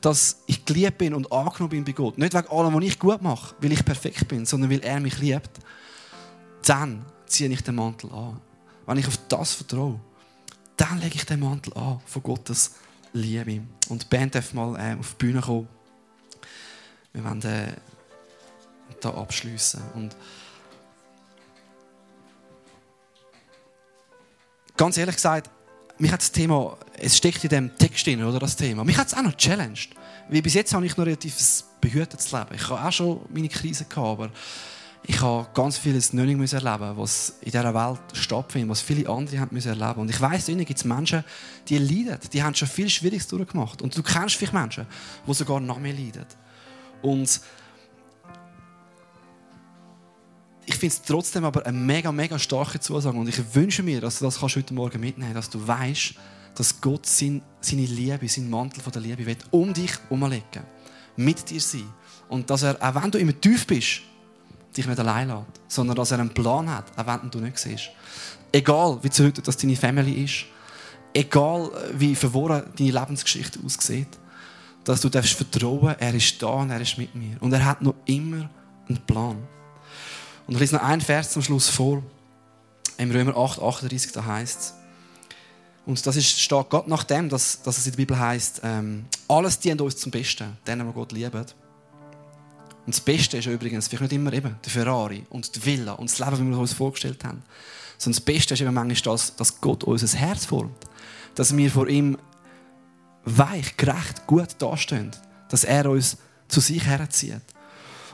dass 0.00 0.40
ich 0.46 0.64
geliebt 0.64 0.98
bin 0.98 1.14
und 1.14 1.32
angenommen 1.32 1.68
bin 1.68 1.84
bei 1.84 1.90
Gott. 1.90 2.16
Nicht 2.16 2.32
wegen 2.32 2.48
allem, 2.48 2.72
was 2.72 2.84
ich 2.84 2.96
gut 2.96 3.20
mache, 3.20 3.56
weil 3.60 3.72
ich 3.72 3.84
perfekt 3.84 4.28
bin, 4.28 4.46
sondern 4.46 4.70
weil 4.70 4.84
er 4.84 5.00
mich 5.00 5.18
liebt. 5.18 5.50
Dann 6.64 7.04
ziehe 7.26 7.50
ich 7.50 7.64
den 7.64 7.74
Mantel 7.74 8.08
an. 8.12 8.40
Wenn 8.86 8.98
ich 8.98 9.08
auf 9.08 9.18
das 9.28 9.54
vertraue, 9.54 9.98
dann 10.76 11.00
lege 11.00 11.16
ich 11.16 11.26
den 11.26 11.40
Mantel 11.40 11.76
an 11.76 11.98
von 12.06 12.22
Gottes 12.22 12.76
Liebe. 13.12 13.62
Und 13.88 14.04
die 14.04 14.16
Band 14.16 14.36
darf 14.36 14.54
mal 14.54 14.76
äh, 14.78 14.96
auf 14.96 15.14
die 15.14 15.26
Bühne 15.26 15.40
kommen. 15.40 15.66
Wir 17.14 17.24
wollen 17.24 17.42
äh, 17.42 17.72
da 19.00 19.10
abschließen. 19.10 19.82
Und 19.94 20.14
ganz 24.76 24.96
ehrlich 24.98 25.16
gesagt, 25.16 25.50
mich 25.98 26.12
hat 26.12 26.20
das 26.20 26.32
Thema, 26.32 26.76
es 26.98 27.16
steckt 27.16 27.42
in 27.44 27.50
dem 27.50 27.76
Text 27.76 28.06
drin, 28.06 28.22
oder 28.22 28.38
das 28.38 28.56
Thema. 28.56 28.84
Mich 28.84 28.96
hat 28.96 29.08
es 29.08 29.14
auch 29.14 29.22
noch 29.22 29.36
challenged. 29.36 29.90
Weil 30.28 30.42
bis 30.42 30.54
jetzt 30.54 30.74
habe 30.74 30.84
ich 30.84 30.96
noch 30.96 31.06
relativ 31.06 31.36
behütetes 31.80 32.32
Leben. 32.32 32.54
Ich 32.54 32.68
habe 32.68 32.86
auch 32.86 32.92
schon 32.92 33.20
meine 33.32 33.48
Krise 33.48 33.84
gehabt, 33.84 34.06
aber 34.20 34.30
ich 35.08 35.20
habe 35.20 35.46
ganz 35.54 35.78
vieles 35.78 36.12
nicht 36.12 36.52
erleben 36.52 36.96
was 36.96 37.34
in 37.40 37.52
dieser 37.52 37.72
Welt 37.72 38.00
stattfindet, 38.12 38.70
was 38.70 38.80
viele 38.80 39.08
andere 39.08 39.38
haben 39.38 39.54
müssen 39.54 39.68
erleben 39.68 40.00
Und 40.00 40.10
ich 40.10 40.20
weiss, 40.20 40.48
innen 40.48 40.64
gibt 40.64 40.78
es 40.78 40.84
Menschen, 40.84 41.24
die 41.68 41.78
leiden. 41.78 42.18
Die 42.32 42.42
haben 42.42 42.54
schon 42.54 42.66
viel 42.66 42.88
Schwieriges 42.88 43.28
durchgemacht. 43.28 43.82
Und 43.82 43.96
du 43.96 44.02
kennst 44.02 44.34
vielleicht 44.34 44.52
Menschen, 44.52 44.86
die 45.26 45.34
sogar 45.34 45.60
noch 45.60 45.78
mehr 45.78 45.92
leiden. 45.92 46.26
Und 47.02 47.40
ich 50.66 50.74
finde 50.74 50.94
es 50.94 51.02
trotzdem 51.02 51.44
aber 51.44 51.64
eine 51.64 51.78
mega, 51.78 52.10
mega 52.10 52.38
starke 52.38 52.80
Zusage. 52.80 53.16
Und 53.16 53.28
ich 53.28 53.54
wünsche 53.54 53.84
mir, 53.84 54.00
dass 54.00 54.18
du 54.18 54.24
das 54.24 54.40
kannst 54.40 54.56
heute 54.56 54.74
Morgen 54.74 55.00
mitnehmen 55.00 55.32
kannst, 55.32 55.54
dass 55.54 55.60
du 55.60 55.66
weißt, 55.66 56.14
dass 56.56 56.80
Gott 56.80 57.06
seine 57.06 57.42
Liebe, 57.70 58.28
seinen 58.28 58.50
Mantel 58.50 58.82
von 58.82 58.92
der 58.92 59.02
Liebe 59.02 59.24
will, 59.24 59.36
um 59.52 59.72
dich 59.72 59.92
herumlegen 60.08 60.64
Mit 61.16 61.48
dir 61.48 61.60
sein. 61.60 61.88
Und 62.28 62.50
dass 62.50 62.64
er, 62.64 62.76
auch 62.82 63.00
wenn 63.00 63.10
du 63.12 63.18
immer 63.18 63.40
tief 63.40 63.66
bist, 63.66 64.00
dich 64.76 64.86
nicht 64.86 64.98
allein 64.98 65.28
lässt, 65.28 65.46
sondern 65.68 65.94
dass 65.94 66.10
er 66.10 66.18
einen 66.18 66.34
Plan 66.34 66.68
hat, 66.68 66.86
auch 66.98 67.06
wenn 67.06 67.30
du 67.30 67.38
nicht 67.38 67.58
siehst. 67.58 67.90
Egal, 68.50 68.98
wie 69.02 69.10
zerrüttet 69.10 69.46
das 69.46 69.56
deine 69.56 69.76
Family 69.76 70.24
ist, 70.24 70.46
egal, 71.14 71.70
wie 71.94 72.16
verworren 72.16 72.64
deine 72.76 72.90
Lebensgeschichte 72.90 73.60
aussieht, 73.64 74.08
dass 74.82 75.00
du 75.00 75.08
darfst 75.08 75.34
vertrauen, 75.34 75.94
er 75.98 76.14
ist 76.14 76.42
da 76.42 76.48
und 76.48 76.70
er 76.70 76.80
ist 76.80 76.98
mit 76.98 77.14
mir. 77.14 77.36
Und 77.40 77.52
er 77.52 77.64
hat 77.64 77.82
noch 77.82 77.94
immer 78.06 78.50
einen 78.88 78.98
Plan. 79.06 79.36
Und 80.46 80.54
ich 80.54 80.60
lese 80.60 80.76
noch 80.76 80.82
einen 80.82 81.00
Vers 81.00 81.32
zum 81.32 81.42
Schluss 81.42 81.68
vor. 81.68 82.02
Im 82.98 83.10
Römer 83.10 83.36
8, 83.36 83.60
38, 83.60 84.12
da 84.12 84.24
heißt 84.24 84.60
es, 84.60 84.74
und 85.86 86.04
das 86.04 86.16
ist, 86.16 86.40
steht 86.40 86.68
Gott 86.68 86.88
nach 86.88 87.04
dem, 87.04 87.28
dass, 87.28 87.62
dass 87.62 87.78
es 87.78 87.86
in 87.86 87.92
der 87.92 87.96
Bibel 87.96 88.18
heißt, 88.18 88.62
ähm, 88.64 89.06
alles 89.28 89.60
dient 89.60 89.80
uns 89.80 89.96
zum 89.96 90.10
Besten, 90.10 90.56
denen, 90.66 90.86
die 90.86 90.92
Gott 90.92 91.12
lieben. 91.12 91.46
Und 92.86 92.94
das 92.94 93.00
Beste 93.00 93.38
ist 93.38 93.46
übrigens 93.46 93.86
vielleicht 93.86 94.02
nicht 94.02 94.12
immer 94.12 94.32
eben 94.32 94.56
der 94.64 94.72
Ferrari 94.72 95.24
und 95.30 95.54
die 95.54 95.64
Villa 95.64 95.92
und 95.92 96.10
das 96.10 96.18
Leben, 96.18 96.38
wie 96.38 96.50
wir 96.50 96.58
uns 96.58 96.72
vorgestellt 96.72 97.22
haben. 97.24 97.42
Sondern 97.98 98.18
das 98.18 98.24
Beste 98.24 98.54
ist 98.54 98.60
eben 98.60 98.74
manchmal 98.74 99.14
das, 99.14 99.36
dass 99.36 99.60
Gott 99.60 99.84
unser 99.84 100.18
Herz 100.18 100.44
formt. 100.44 100.76
Dass 101.36 101.56
wir 101.56 101.70
vor 101.70 101.88
ihm 101.88 102.18
weich, 103.24 103.76
gerecht, 103.76 104.26
gut 104.26 104.56
dastehen. 104.58 105.12
Dass 105.48 105.62
er 105.62 105.88
uns 105.88 106.16
zu 106.48 106.60
sich 106.60 106.84
herzieht. 106.84 107.42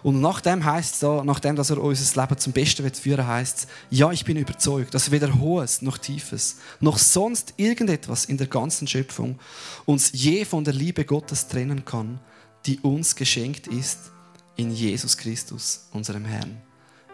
Und 0.02 0.20
nachdem 0.20 0.64
heißt 0.64 0.94
es 0.94 1.00
da, 1.00 1.22
nachdem 1.24 1.54
dass 1.54 1.70
er 1.70 1.80
unser 1.80 2.20
Leben 2.20 2.38
zum 2.38 2.52
Besten 2.52 2.82
wird 2.82 2.96
führen, 2.96 3.26
heißt 3.26 3.58
es, 3.58 3.66
ja, 3.90 4.10
ich 4.10 4.24
bin 4.24 4.36
überzeugt, 4.36 4.94
dass 4.94 5.10
weder 5.10 5.38
Hohes 5.38 5.82
noch 5.82 5.98
Tiefes, 5.98 6.56
noch 6.80 6.98
sonst 6.98 7.54
irgendetwas 7.56 8.24
in 8.24 8.36
der 8.36 8.48
ganzen 8.48 8.88
Schöpfung 8.88 9.38
uns 9.84 10.10
je 10.12 10.44
von 10.44 10.64
der 10.64 10.74
Liebe 10.74 11.04
Gottes 11.04 11.46
trennen 11.46 11.84
kann, 11.84 12.18
die 12.66 12.80
uns 12.80 13.14
geschenkt 13.14 13.68
ist 13.68 14.10
in 14.56 14.72
Jesus 14.72 15.16
Christus, 15.16 15.86
unserem 15.92 16.24
Herrn. 16.24 16.60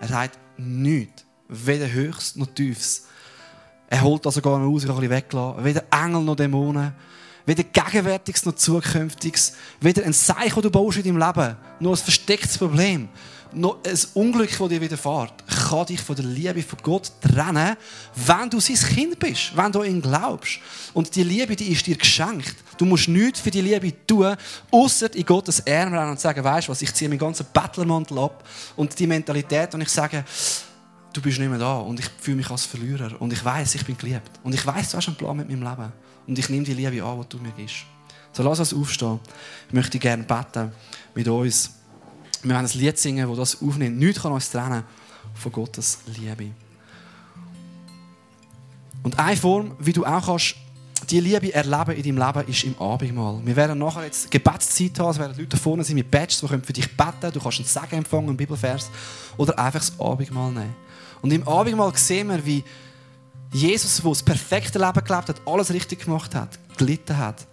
Er 0.00 0.08
sagt 0.08 0.38
nichts, 0.56 1.24
weder 1.48 1.90
Höchst 1.90 2.36
noch 2.36 2.46
Tiefs. 2.46 3.04
Er 3.90 4.02
holt 4.02 4.24
das 4.24 4.34
sogar 4.34 4.58
noch 4.58 4.70
aus, 4.70 4.84
ich 4.84 4.88
kann 4.88 5.02
ein 5.02 5.10
weglassen. 5.10 5.64
Weder 5.64 5.84
Engel 5.90 6.22
noch 6.22 6.36
Dämonen. 6.36 6.92
Weder 7.48 7.64
Gegenwärtiges 7.64 8.44
noch 8.44 8.56
Zukünftiges. 8.56 9.54
Weder 9.80 10.04
ein 10.04 10.12
Zeichen, 10.12 10.54
das 10.54 10.62
du 10.62 10.70
baust 10.70 10.98
in 10.98 11.04
deinem 11.04 11.16
Leben. 11.16 11.56
Nur 11.80 11.94
ein 11.94 11.96
verstecktes 11.96 12.58
Problem 12.58 13.08
noch 13.52 13.78
ein 13.82 13.98
Unglück, 14.12 14.50
das 14.58 14.68
dir 14.68 14.78
widerfährt, 14.78 15.32
kann 15.46 15.86
dich 15.86 16.02
von 16.02 16.14
der 16.14 16.26
Liebe 16.26 16.62
von 16.62 16.78
Gott 16.82 17.10
trennen, 17.22 17.78
wenn 18.14 18.50
du 18.50 18.60
sein 18.60 18.76
Kind 18.76 19.18
bist, 19.18 19.56
wenn 19.56 19.72
du 19.72 19.82
ihn 19.82 20.02
glaubst. 20.02 20.58
Und 20.92 21.16
die 21.16 21.22
Liebe, 21.22 21.56
die 21.56 21.72
ist 21.72 21.86
dir 21.86 21.96
geschenkt. 21.96 22.54
Du 22.76 22.84
musst 22.84 23.08
nichts 23.08 23.40
für 23.40 23.50
die 23.50 23.62
Liebe 23.62 23.94
tun, 24.06 24.36
außer 24.70 25.14
in 25.14 25.24
Gottes 25.24 25.60
Ärmel 25.60 25.98
und 26.10 26.20
sagen, 26.20 26.44
weißt 26.44 26.68
du 26.68 26.72
was, 26.72 26.82
ich 26.82 26.92
ziehe 26.92 27.08
meinen 27.08 27.18
ganzen 27.18 27.46
Bettlermantel 27.50 28.18
ab 28.18 28.46
und 28.76 28.98
die 28.98 29.06
Mentalität 29.06 29.74
und 29.74 29.80
ich 29.80 29.88
sage, 29.88 30.26
du 31.14 31.22
bist 31.22 31.38
nicht 31.38 31.48
mehr 31.48 31.58
da 31.58 31.78
und 31.78 31.98
ich 32.00 32.10
fühle 32.20 32.36
mich 32.36 32.50
als 32.50 32.66
Verlierer 32.66 33.18
und 33.18 33.32
ich 33.32 33.42
weiß, 33.42 33.76
ich 33.76 33.86
bin 33.86 33.96
geliebt 33.96 34.32
und 34.42 34.54
ich 34.54 34.66
weiß, 34.66 34.90
du 34.90 34.98
hast 34.98 35.08
einen 35.08 35.16
Plan 35.16 35.36
mit 35.38 35.48
meinem 35.48 35.62
Leben 35.62 35.92
und 36.28 36.38
ich 36.38 36.48
nehme 36.50 36.64
die 36.64 36.74
Liebe 36.74 37.02
an, 37.02 37.20
die 37.22 37.28
du 37.28 37.42
mir 37.42 37.52
gibst. 37.52 37.86
So 38.32 38.42
lass 38.42 38.60
uns 38.60 38.74
aufstehen. 38.74 39.18
Ich 39.68 39.74
möchte 39.74 39.98
gerne 39.98 40.22
beten 40.22 40.70
mit 41.14 41.26
uns. 41.26 41.70
Wir 42.42 42.50
werden 42.50 42.66
ein 42.66 42.78
Lied 42.78 42.98
singen, 42.98 43.28
das 43.28 43.36
das 43.54 43.62
aufnimmt. 43.62 43.98
Nichts 43.98 44.22
kann 44.22 44.32
uns 44.32 44.50
trennen 44.50 44.84
von 45.34 45.50
Gottes 45.50 45.98
Liebe. 46.06 46.50
Und 49.02 49.18
eine 49.18 49.36
Form, 49.36 49.74
wie 49.78 49.92
du 49.92 50.04
auch 50.04 50.24
kannst, 50.24 50.54
die 51.08 51.20
Liebe 51.20 51.52
erleben 51.54 51.92
in 51.92 52.16
deinem 52.16 52.26
Leben, 52.26 52.48
ist 52.48 52.64
im 52.64 52.78
Abendmahl. 52.78 53.40
Wir 53.44 53.56
werden 53.56 53.78
nachher 53.78 54.04
jetzt 54.04 54.30
Gebetszeit 54.30 54.98
haben, 54.98 55.10
es 55.10 55.18
werden 55.18 55.38
Leute 55.38 55.56
vorne 55.56 55.82
sein 55.82 55.94
mit 55.94 56.10
Badges, 56.10 56.40
die 56.40 56.46
für 56.46 56.72
dich 56.72 56.96
beten, 56.96 57.32
du 57.32 57.40
kannst 57.40 57.58
einen 57.58 57.68
Segen 57.68 57.98
empfangen, 57.98 58.28
einen 58.28 58.36
Bibelvers, 58.36 58.90
oder 59.36 59.58
einfach 59.58 59.80
das 59.80 59.98
Abendmahl 59.98 60.50
nehmen. 60.50 60.74
Und 61.22 61.32
im 61.32 61.46
Abendmahl 61.46 61.96
sehen 61.96 62.28
wir, 62.28 62.44
wie 62.44 62.62
Jesus, 63.52 63.96
der 63.96 64.10
das 64.10 64.22
perfekte 64.22 64.78
Leben 64.78 65.04
gelebt 65.04 65.28
hat, 65.28 65.40
alles 65.46 65.72
richtig 65.72 66.04
gemacht 66.04 66.34
hat, 66.34 66.58
gelitten 66.76 67.16
hat, 67.16 67.46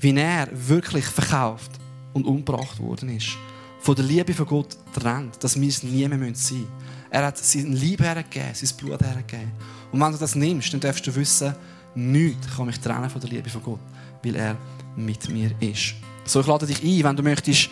wie 0.00 0.16
er 0.16 0.48
wirklich 0.52 1.04
verkauft 1.04 1.70
und 2.12 2.26
umgebracht 2.26 2.78
worden 2.78 3.10
ist 3.10 3.36
von 3.84 3.94
der 3.94 4.04
Liebe 4.06 4.32
von 4.32 4.46
Gott 4.46 4.78
trennt, 4.94 5.44
dass 5.44 5.60
wir 5.60 5.68
es 5.68 5.82
nie 5.82 6.08
mehr 6.08 6.18
sein 6.18 6.18
müssen. 6.18 6.66
Er 7.10 7.26
hat 7.26 7.36
sein 7.36 7.74
Liebe 7.74 8.02
hergegeben, 8.02 8.54
sein 8.54 8.76
Blut 8.78 9.02
hergegeben. 9.02 9.52
Und 9.92 10.00
wenn 10.00 10.10
du 10.10 10.16
das 10.16 10.34
nimmst, 10.34 10.72
dann 10.72 10.80
darfst 10.80 11.06
du 11.06 11.14
wissen, 11.14 11.54
nichts 11.94 12.56
kann 12.56 12.64
mich 12.64 12.80
trennen 12.80 13.10
von 13.10 13.20
der 13.20 13.28
Liebe 13.28 13.50
von 13.50 13.62
Gott, 13.62 13.80
weil 14.22 14.36
er 14.36 14.56
mit 14.96 15.28
mir 15.28 15.50
ist. 15.60 15.96
So, 16.24 16.40
ich 16.40 16.46
lade 16.46 16.66
dich 16.66 16.82
ein, 16.82 17.04
wenn 17.04 17.14
du 17.14 17.22
möchtest, 17.22 17.68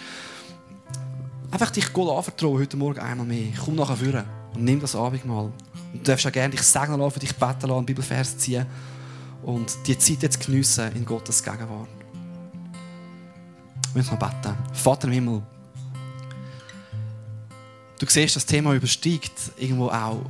einfach 1.50 1.70
dich 1.70 1.90
Gott 1.94 2.14
anvertrauen, 2.14 2.60
heute 2.60 2.76
Morgen 2.76 3.00
einmal 3.00 3.26
mehr. 3.26 3.48
Komm 3.64 3.76
nachher 3.76 3.96
vorne 3.96 4.26
und 4.54 4.64
nimm 4.64 4.80
das 4.80 4.94
Abendmahl. 4.94 5.50
Und 5.92 6.00
du 6.00 6.04
darfst 6.04 6.26
auch 6.26 6.32
gerne 6.32 6.50
dich 6.50 6.62
segnen 6.62 6.98
lassen, 6.98 7.12
für 7.12 7.20
dich 7.20 7.34
beten 7.34 7.68
lassen, 7.68 7.86
Bibelvers 7.86 8.38
ziehen 8.38 8.66
und 9.42 9.76
die 9.86 9.98
Zeit 9.98 10.22
jetzt 10.22 10.44
geniessen 10.44 10.94
in 10.94 11.04
Gottes 11.04 11.42
Gegenwart. 11.42 11.88
Wir 13.92 14.02
müssen 14.02 14.14
noch 14.14 14.18
beten. 14.18 14.56
Vater 14.72 15.08
im 15.08 15.14
Himmel, 15.14 15.42
du 17.98 18.06
siehst, 18.08 18.36
das 18.36 18.46
Thema 18.46 18.74
übersteigt 18.74 19.32
irgendwo 19.58 19.88
auch 19.88 20.24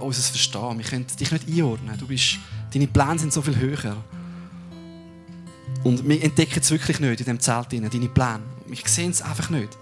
unser 0.00 0.22
Verstehen. 0.22 0.78
Wir 0.78 0.84
können 0.84 1.06
dich 1.06 1.30
nicht 1.30 1.48
einordnen. 1.48 1.96
Du 1.98 2.06
bist, 2.06 2.38
deine 2.72 2.86
Pläne 2.86 3.18
sind 3.18 3.32
so 3.32 3.42
viel 3.42 3.56
höher. 3.56 3.96
Und 5.84 6.06
wir 6.08 6.22
entdecken 6.22 6.60
es 6.60 6.70
wirklich 6.70 6.98
nicht 6.98 7.10
in 7.10 7.16
diesem 7.16 7.40
Zelt, 7.40 7.72
deine 7.72 7.88
Pläne. 7.88 8.40
Wir 8.66 8.78
sehen 8.84 9.10
es 9.10 9.22
einfach 9.22 9.50
nicht. 9.50 9.76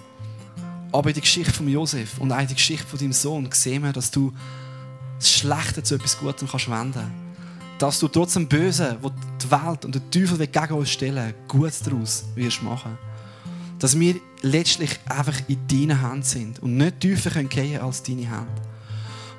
Aber 0.92 1.08
in 1.08 1.14
der 1.14 1.22
Geschichte 1.22 1.52
von 1.52 1.66
Josef 1.66 2.18
und 2.18 2.30
auch 2.30 2.38
in 2.38 2.46
der 2.46 2.54
Geschichte 2.54 2.86
von 2.86 2.98
deinem 2.98 3.12
Sohn 3.12 3.48
sehen 3.52 3.82
wir, 3.82 3.92
dass 3.92 4.10
du 4.10 4.32
das 5.24 5.32
Schlechte 5.32 5.82
zu 5.82 5.94
etwas 5.94 6.18
Gutem 6.18 6.48
kannst 6.48 6.70
wenden 6.70 7.10
Dass 7.78 7.98
du 7.98 8.08
trotz 8.08 8.34
dem 8.34 8.46
Bösen, 8.46 8.96
wo 9.00 9.10
die 9.10 9.50
Welt 9.50 9.84
und 9.84 9.94
der 9.94 10.10
Teufel 10.10 10.46
gegen 10.46 10.74
uns 10.74 10.90
stellen, 10.90 11.34
Gutes 11.48 11.80
daraus 11.80 12.24
wirst 12.34 12.62
machen 12.62 12.96
dass 13.84 13.98
wir 13.98 14.14
letztlich 14.40 14.98
einfach 15.06 15.38
in 15.46 15.58
deinen 15.68 16.00
Händen 16.00 16.22
sind 16.22 16.62
und 16.62 16.76
nicht 16.76 17.00
tiefer 17.00 17.28
gehen 17.30 17.50
können 17.50 17.78
als 17.78 18.02
deine 18.02 18.22
Hände. 18.22 18.62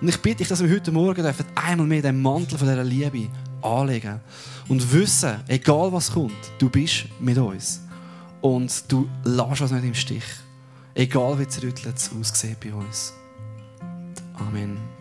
Und 0.02 0.08
ich 0.08 0.17
bitte 0.21 0.38
dich, 0.38 0.48
dass 0.50 0.62
wir 0.62 0.69
heute 0.69 0.91
Morgen 0.91 1.26
einmal 1.56 1.88
mehr 1.88 2.02
den 2.04 2.21
Mantel 2.21 2.58
von 2.58 2.67
dieser 2.67 2.84
Liebe 2.84 3.30
anlegen 3.63 4.19
und 4.67 4.93
wissen, 4.93 5.39
egal 5.48 5.91
was 5.91 6.12
kommt, 6.12 6.34
du 6.60 6.69
bist 6.69 7.06
mit 7.19 7.38
uns. 7.39 7.82
Und 8.41 8.84
du 8.91 9.10
lässt 9.24 9.62
uns 9.62 9.71
nicht 9.71 9.86
im 9.86 9.95
Stich. 9.95 10.26
Egal 10.93 11.39
wie 11.39 11.43
es 11.43 12.12
aussieht 12.12 12.60
bei 12.60 12.71
uns. 12.71 13.13
Amen. 14.36 14.94